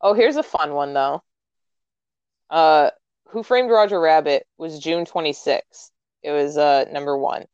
[0.00, 1.22] Oh, here's a fun one though.
[2.50, 2.90] Uh,
[3.28, 5.90] Who Framed Roger Rabbit was June 26th.
[6.22, 7.44] It was uh number one.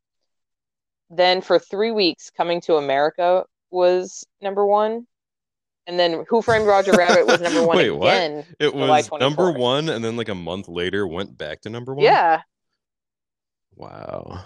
[1.11, 5.07] Then for three weeks, Coming to America was number one.
[5.87, 8.37] And then Who Framed Roger Rabbit was number one Wait, again.
[8.37, 8.47] What?
[8.61, 12.05] It was number one, and then like a month later went back to number one.
[12.05, 12.43] Yeah.
[13.75, 14.45] Wow.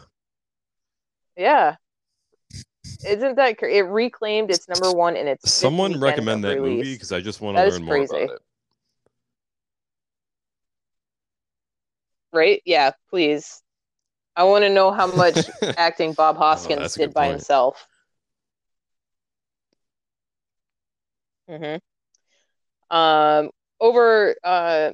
[1.37, 1.76] Yeah.
[3.07, 6.78] Isn't that it reclaimed its number one in its someone recommend that release.
[6.78, 8.30] movie because I just want to learn more about it.
[12.32, 12.62] Right?
[12.64, 13.62] Yeah, please.
[14.34, 15.39] I want to know how much
[15.78, 17.32] acting Bob oh, Hoskins oh, did by point.
[17.32, 17.87] himself.
[21.51, 22.97] Mm-hmm.
[22.97, 24.91] Um, over uh,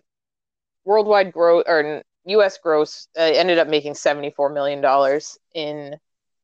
[0.84, 2.58] worldwide growth or U.S.
[2.58, 5.96] gross uh, ended up making seventy-four million dollars in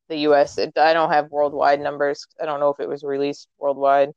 [0.09, 0.59] the U.S.
[0.59, 2.27] It, I don't have worldwide numbers.
[2.41, 4.11] I don't know if it was released worldwide.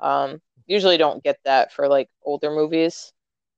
[0.00, 3.12] Um, usually don't get that for like older movies.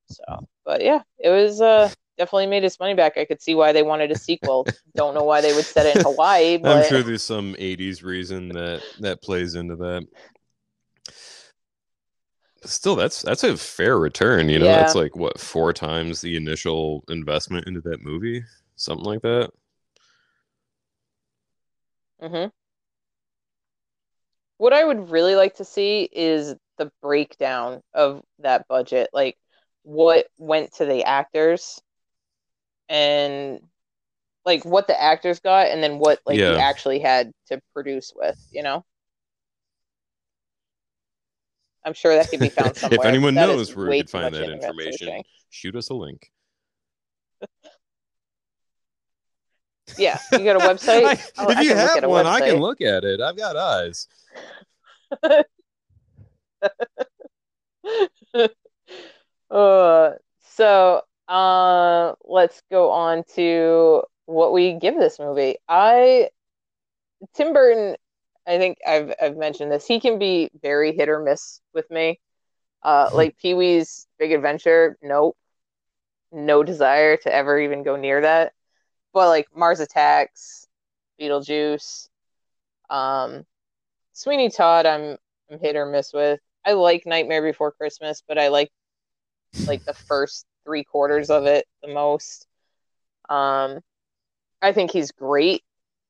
[0.08, 0.24] So,
[0.64, 3.16] but yeah, it was uh, definitely made its money back.
[3.16, 4.66] I could see why they wanted a sequel.
[4.94, 6.56] don't know why they would set it in Hawaii.
[6.56, 6.76] But...
[6.76, 10.06] I'm sure there's some '80s reason that that plays into that.
[12.64, 14.48] Still, that's that's a fair return.
[14.48, 14.80] You know, yeah.
[14.80, 18.44] that's like what four times the initial investment into that movie,
[18.76, 19.50] something like that.
[22.22, 22.48] Mm-hmm.
[24.58, 29.36] What I would really like to see is the breakdown of that budget, like
[29.82, 31.80] what went to the actors
[32.88, 33.60] and
[34.44, 36.52] like what the actors got and then what like yeah.
[36.52, 38.84] you actually had to produce with, you know?
[41.84, 43.00] I'm sure that could be found somewhere.
[43.00, 46.30] if anyone knows where we could find that information, shoot us a link.
[49.96, 51.04] Yeah, you got a website.
[51.06, 53.20] I- Oh, if I you have one, I can look at it.
[53.20, 54.06] I've got eyes.
[59.50, 60.10] uh,
[60.54, 65.56] so uh, let's go on to what we give this movie.
[65.68, 66.28] I
[67.34, 67.96] Tim Burton,
[68.46, 69.86] I think I've I've mentioned this.
[69.86, 72.20] He can be very hit or miss with me.
[72.82, 75.36] Uh, like Pee Wee's Big Adventure, nope,
[76.32, 78.52] no desire to ever even go near that.
[79.12, 80.66] But like Mars Attacks,
[81.20, 82.08] Beetlejuice,
[82.88, 83.44] um,
[84.12, 85.16] Sweeney Todd, I'm
[85.50, 86.40] I'm hit or miss with.
[86.64, 88.70] I like Nightmare Before Christmas, but I like
[89.66, 92.46] like the first three quarters of it the most.
[93.28, 93.80] Um,
[94.62, 95.62] I think he's great,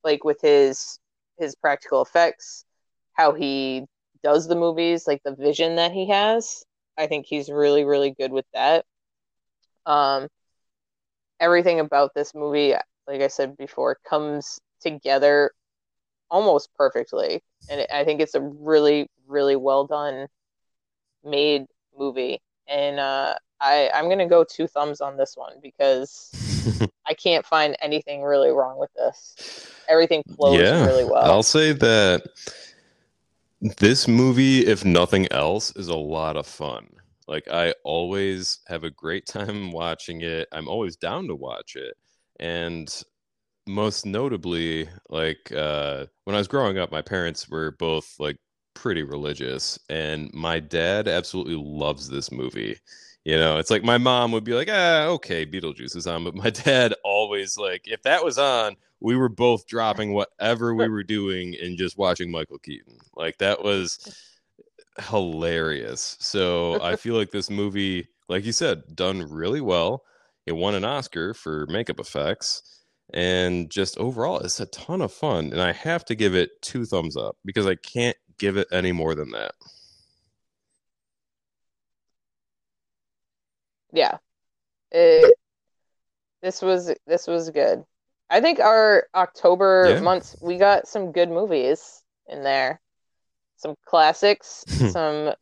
[0.04, 0.98] like with his
[1.38, 2.64] his practical effects,
[3.14, 3.86] how he
[4.22, 6.64] does the movies, like the vision that he has.
[6.98, 8.84] I think he's really, really good with that.
[9.86, 10.28] Um,
[11.40, 12.74] everything about this movie,
[13.06, 15.50] like I said before, comes together
[16.30, 20.28] almost perfectly, and I think it's a really, really well done,
[21.24, 21.66] made
[21.96, 22.40] movie.
[22.68, 26.30] And uh, I I'm gonna go two thumbs on this one because
[27.06, 29.72] I can't find anything really wrong with this.
[29.88, 31.24] Everything flows yeah, really well.
[31.24, 32.22] I'll say that
[33.78, 36.99] this movie, if nothing else, is a lot of fun.
[37.30, 40.48] Like I always have a great time watching it.
[40.52, 41.96] I'm always down to watch it.
[42.40, 42.92] And
[43.66, 48.36] most notably, like uh when I was growing up, my parents were both like
[48.74, 52.78] pretty religious and my dad absolutely loves this movie.
[53.24, 56.34] You know, it's like my mom would be like, "Ah, okay, Beetlejuice is on," but
[56.34, 61.04] my dad always like if that was on, we were both dropping whatever we were
[61.04, 62.98] doing and just watching Michael Keaton.
[63.14, 63.98] Like that was
[65.00, 66.16] hilarious.
[66.20, 70.04] So I feel like this movie, like you said, done really well.
[70.46, 72.62] It won an Oscar for makeup effects.
[73.12, 75.52] And just overall, it's a ton of fun.
[75.52, 78.92] And I have to give it two thumbs up because I can't give it any
[78.92, 79.52] more than that.
[83.92, 84.18] Yeah.
[84.92, 85.36] It,
[86.42, 87.84] this was this was good.
[88.30, 90.00] I think our October Yeah.
[90.00, 92.80] months we got some good movies in there.
[93.60, 95.34] Some classics, some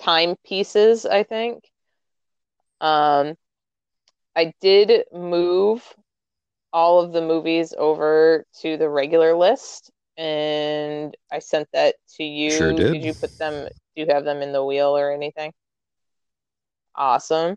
[0.00, 1.64] timepieces, I think.
[2.80, 3.36] Um
[4.36, 5.96] I did move
[6.72, 12.58] all of the movies over to the regular list and I sent that to you.
[12.58, 12.92] Sure did.
[12.92, 15.52] Did you put them do you have them in the wheel or anything?
[16.96, 17.56] Awesome.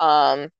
[0.00, 0.50] Um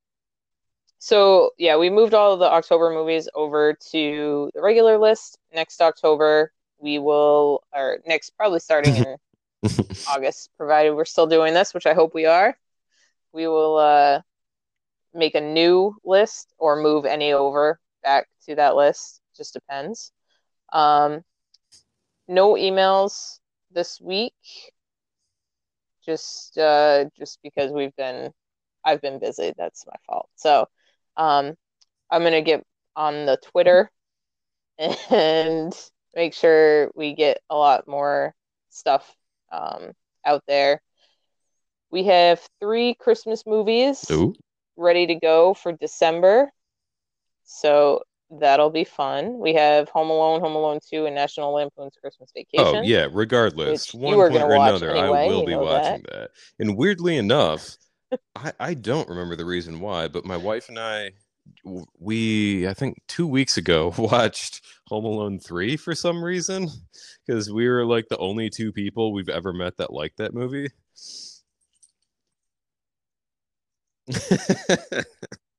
[0.99, 5.38] so yeah, we moved all of the October movies over to the regular list.
[5.53, 9.16] Next October, we will, or next, probably starting in
[10.09, 12.57] August, provided we're still doing this, which I hope we are.
[13.33, 14.20] We will uh,
[15.14, 19.20] make a new list or move any over back to that list.
[19.37, 20.12] Just depends.
[20.72, 21.22] Um,
[22.26, 23.39] no emails
[23.70, 24.35] this week,
[26.05, 28.33] just uh, just because we've been,
[28.85, 29.53] I've been busy.
[29.57, 30.28] That's my fault.
[30.37, 30.66] So.
[31.16, 31.57] Um,
[32.11, 32.64] I'm gonna get
[32.97, 33.91] on the Twitter
[34.78, 35.72] and
[36.15, 38.35] make sure we get a lot more
[38.71, 39.17] stuff
[39.53, 39.93] um,
[40.25, 40.81] out there.
[41.91, 44.35] We have three Christmas movies Ooh.
[44.77, 46.51] ready to go for December,
[47.45, 49.39] so that'll be fun.
[49.39, 52.81] We have Home Alone, Home Alone 2, and National Lampoon's Christmas Vacation.
[52.81, 56.31] Oh yeah, regardless, one point or another, anyway, I will be watching that.
[56.59, 57.77] And weirdly enough,
[58.37, 61.13] I I don't remember the reason why, but my wife and I,
[61.99, 66.69] we I think two weeks ago watched Home Alone three for some reason
[67.27, 70.69] because we were like the only two people we've ever met that liked that movie.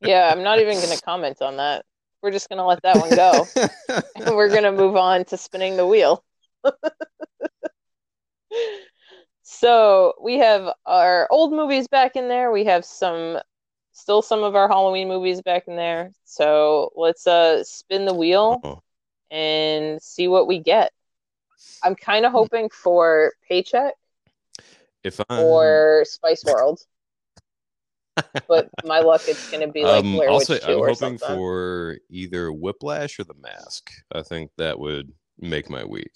[0.01, 1.85] Yeah, I'm not even gonna comment on that.
[2.21, 3.47] We're just gonna let that one go.
[4.15, 6.23] and we're gonna move on to spinning the wheel.
[9.43, 12.51] so we have our old movies back in there.
[12.51, 13.39] We have some,
[13.91, 16.11] still some of our Halloween movies back in there.
[16.25, 18.81] So let's uh spin the wheel Oh.
[19.29, 20.91] and see what we get.
[21.83, 23.93] I'm kind of hoping for Paycheck
[25.03, 26.79] If I or Spice World,
[28.47, 30.87] but my luck it's gonna be like um, Blair I'll Witch say 2 I'm or
[30.89, 31.37] hoping something.
[31.37, 33.91] for either Whiplash or The Mask.
[34.13, 36.11] I think that would make my week.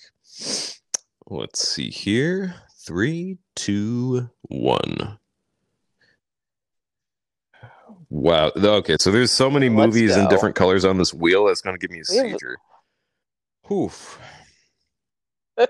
[1.27, 2.53] Let's see here.
[2.85, 5.17] Three, two, one.
[8.15, 8.53] Wow.
[8.55, 11.45] Okay, so there's so many Let's movies in different colors on this wheel.
[11.45, 12.55] That's gonna give me a seizure.
[13.69, 14.17] Oof.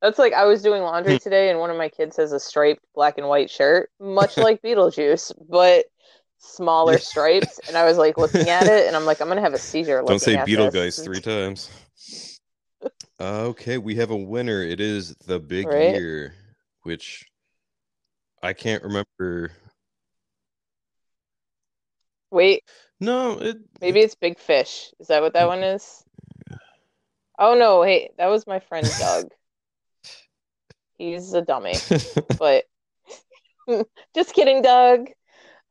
[0.00, 1.18] That's like I was doing laundry hmm.
[1.18, 4.62] today, and one of my kids has a striped black and white shirt, much like
[4.62, 5.84] Beetlejuice, but
[6.38, 9.52] smaller stripes, and I was like looking at it, and I'm like, I'm gonna have
[9.52, 10.02] a seizure.
[10.06, 10.98] Don't say this.
[11.00, 12.40] three times.
[13.20, 14.62] okay, we have a winner.
[14.62, 15.94] It is the Big Right.
[15.94, 16.32] Year,
[16.84, 17.26] which
[18.42, 19.52] I can't remember.
[22.30, 22.64] Wait,
[23.00, 24.92] No, it maybe it's Big Fish.
[25.00, 26.04] Is that what that one is?
[27.38, 29.30] Oh no, hey, that was my friend Doug.
[30.98, 31.74] He's a dummy,
[32.38, 32.64] but
[34.14, 35.08] just kidding, Doug.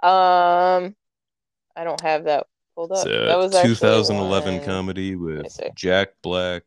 [0.03, 0.95] Um,
[1.75, 2.45] I don't have that
[2.75, 3.05] pulled up.
[3.07, 5.59] That was 2011 one- comedy with.
[5.75, 6.63] Jack Black.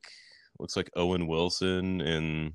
[0.59, 2.53] Looks like Owen Wilson and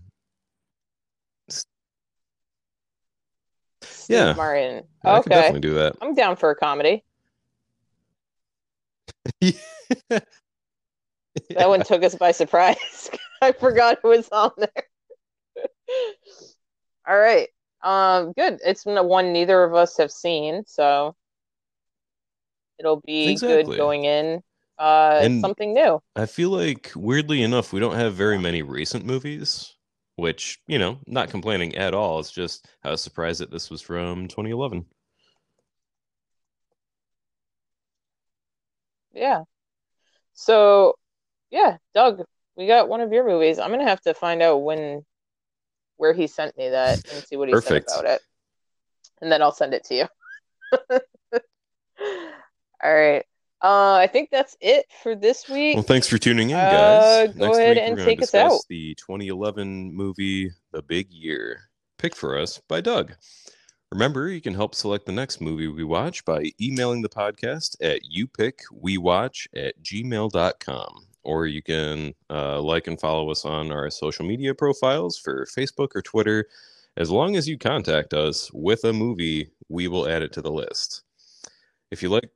[3.81, 4.33] Steve Yeah.
[4.33, 4.83] Martin.
[5.05, 5.95] I Okay, definitely do that.
[6.01, 7.05] I'm down for a comedy.
[11.55, 13.09] That one took us by surprise.
[13.41, 14.83] I forgot it was on there.
[17.07, 17.49] All right.
[17.81, 18.59] Um, good.
[18.65, 21.15] It's one neither of us have seen, so
[22.79, 23.63] it'll be Exactly.
[23.63, 24.41] good going in.
[24.77, 26.01] Uh, And- something new.
[26.15, 29.73] I feel like weirdly enough, we don't have very many recent movies,
[30.15, 32.19] which, you know, not complaining at all.
[32.19, 34.85] It's just I was surprised that this was from 2011.
[39.13, 39.43] Yeah.
[40.33, 40.95] So,
[41.51, 42.23] yeah, Doug,
[42.57, 43.59] we got one of your movies.
[43.59, 45.05] I'm gonna have to find out when
[45.97, 47.89] where he sent me that and see what he Perfect.
[47.89, 48.21] said about it.
[49.21, 50.07] And then I'll send it to you.
[52.83, 53.23] All right.
[53.61, 55.75] Uh, I think that's it for this week.
[55.75, 56.69] Well, thanks for tuning in, Uh,
[57.27, 57.33] guys.
[57.33, 58.59] go Next ahead week, and we're take us out.
[58.67, 63.13] the 2011 movie The Big Year, picked for us by Doug.
[63.93, 68.01] Remember, you can help select the next movie we watch by emailing the podcast at
[68.03, 71.05] youpickwewatch at gmail.com.
[71.21, 75.89] Or you can uh, like and follow us on our social media profiles for Facebook
[75.93, 76.47] or Twitter.
[76.97, 80.51] As long as you contact us with a movie, we will add it to the
[80.51, 81.03] list.
[81.91, 82.31] If you like,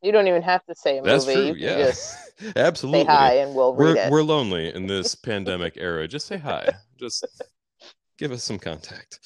[0.00, 1.50] You don't even have to say a that's movie.
[1.50, 1.58] true.
[1.60, 2.16] you Yeah, just
[2.56, 3.00] absolutely.
[3.00, 4.12] say hi and we'll read we're it.
[4.12, 6.06] we're lonely in this pandemic era.
[6.06, 6.68] Just say hi.
[7.00, 7.24] Just
[8.18, 9.20] give us some contact.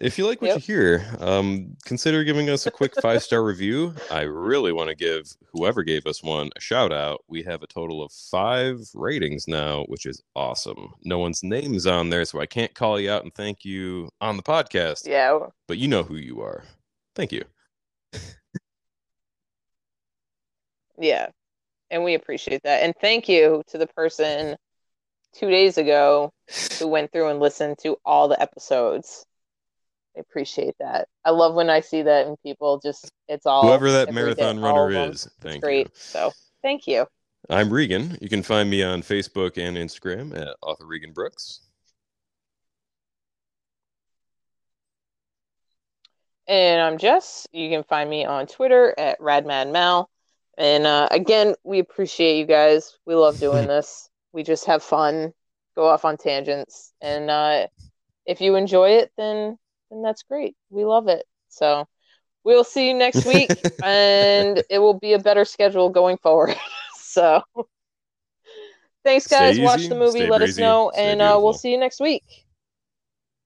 [0.00, 0.56] If you like what Yep.
[0.56, 3.94] you hear, um, consider giving us a quick five star review.
[4.10, 7.22] I really want to give whoever gave us one a shout out.
[7.28, 10.94] We have a total of five ratings now, which is awesome.
[11.04, 14.08] No one's name is on there, so I can't call you out and thank you
[14.22, 15.38] on the podcast, Yeah,
[15.68, 16.64] but you know who you are.
[17.14, 17.44] Thank you.
[20.98, 21.28] yeah.
[21.90, 22.82] And we appreciate that.
[22.82, 24.56] And thank you to the person
[25.34, 26.32] two days ago
[26.78, 29.24] who went through and listened to all the episodes.
[30.16, 31.08] I appreciate that.
[31.24, 34.90] I love when I see that and people just it's all Whoever that marathon runner
[34.90, 35.86] is, thank great.
[35.86, 35.92] you.
[35.94, 37.06] So thank you.
[37.50, 38.18] I'm Regan.
[38.20, 41.60] You can find me on Facebook and Instagram at author Regan Brooks.
[46.46, 47.46] And I'm Jess.
[47.52, 50.06] You can find me on Twitter at RadMadMal.
[50.58, 52.98] And uh, again, we appreciate you guys.
[53.06, 54.08] We love doing this.
[54.32, 55.32] We just have fun,
[55.74, 57.66] go off on tangents, and uh,
[58.26, 59.58] if you enjoy it, then
[59.90, 60.56] then that's great.
[60.70, 61.24] We love it.
[61.48, 61.86] So
[62.44, 63.50] we'll see you next week,
[63.84, 66.56] and it will be a better schedule going forward.
[66.94, 67.42] so
[69.04, 69.58] thanks, Stay guys.
[69.58, 70.26] Watch easy, the movie.
[70.26, 72.24] Let us know, and uh, we'll see you next week.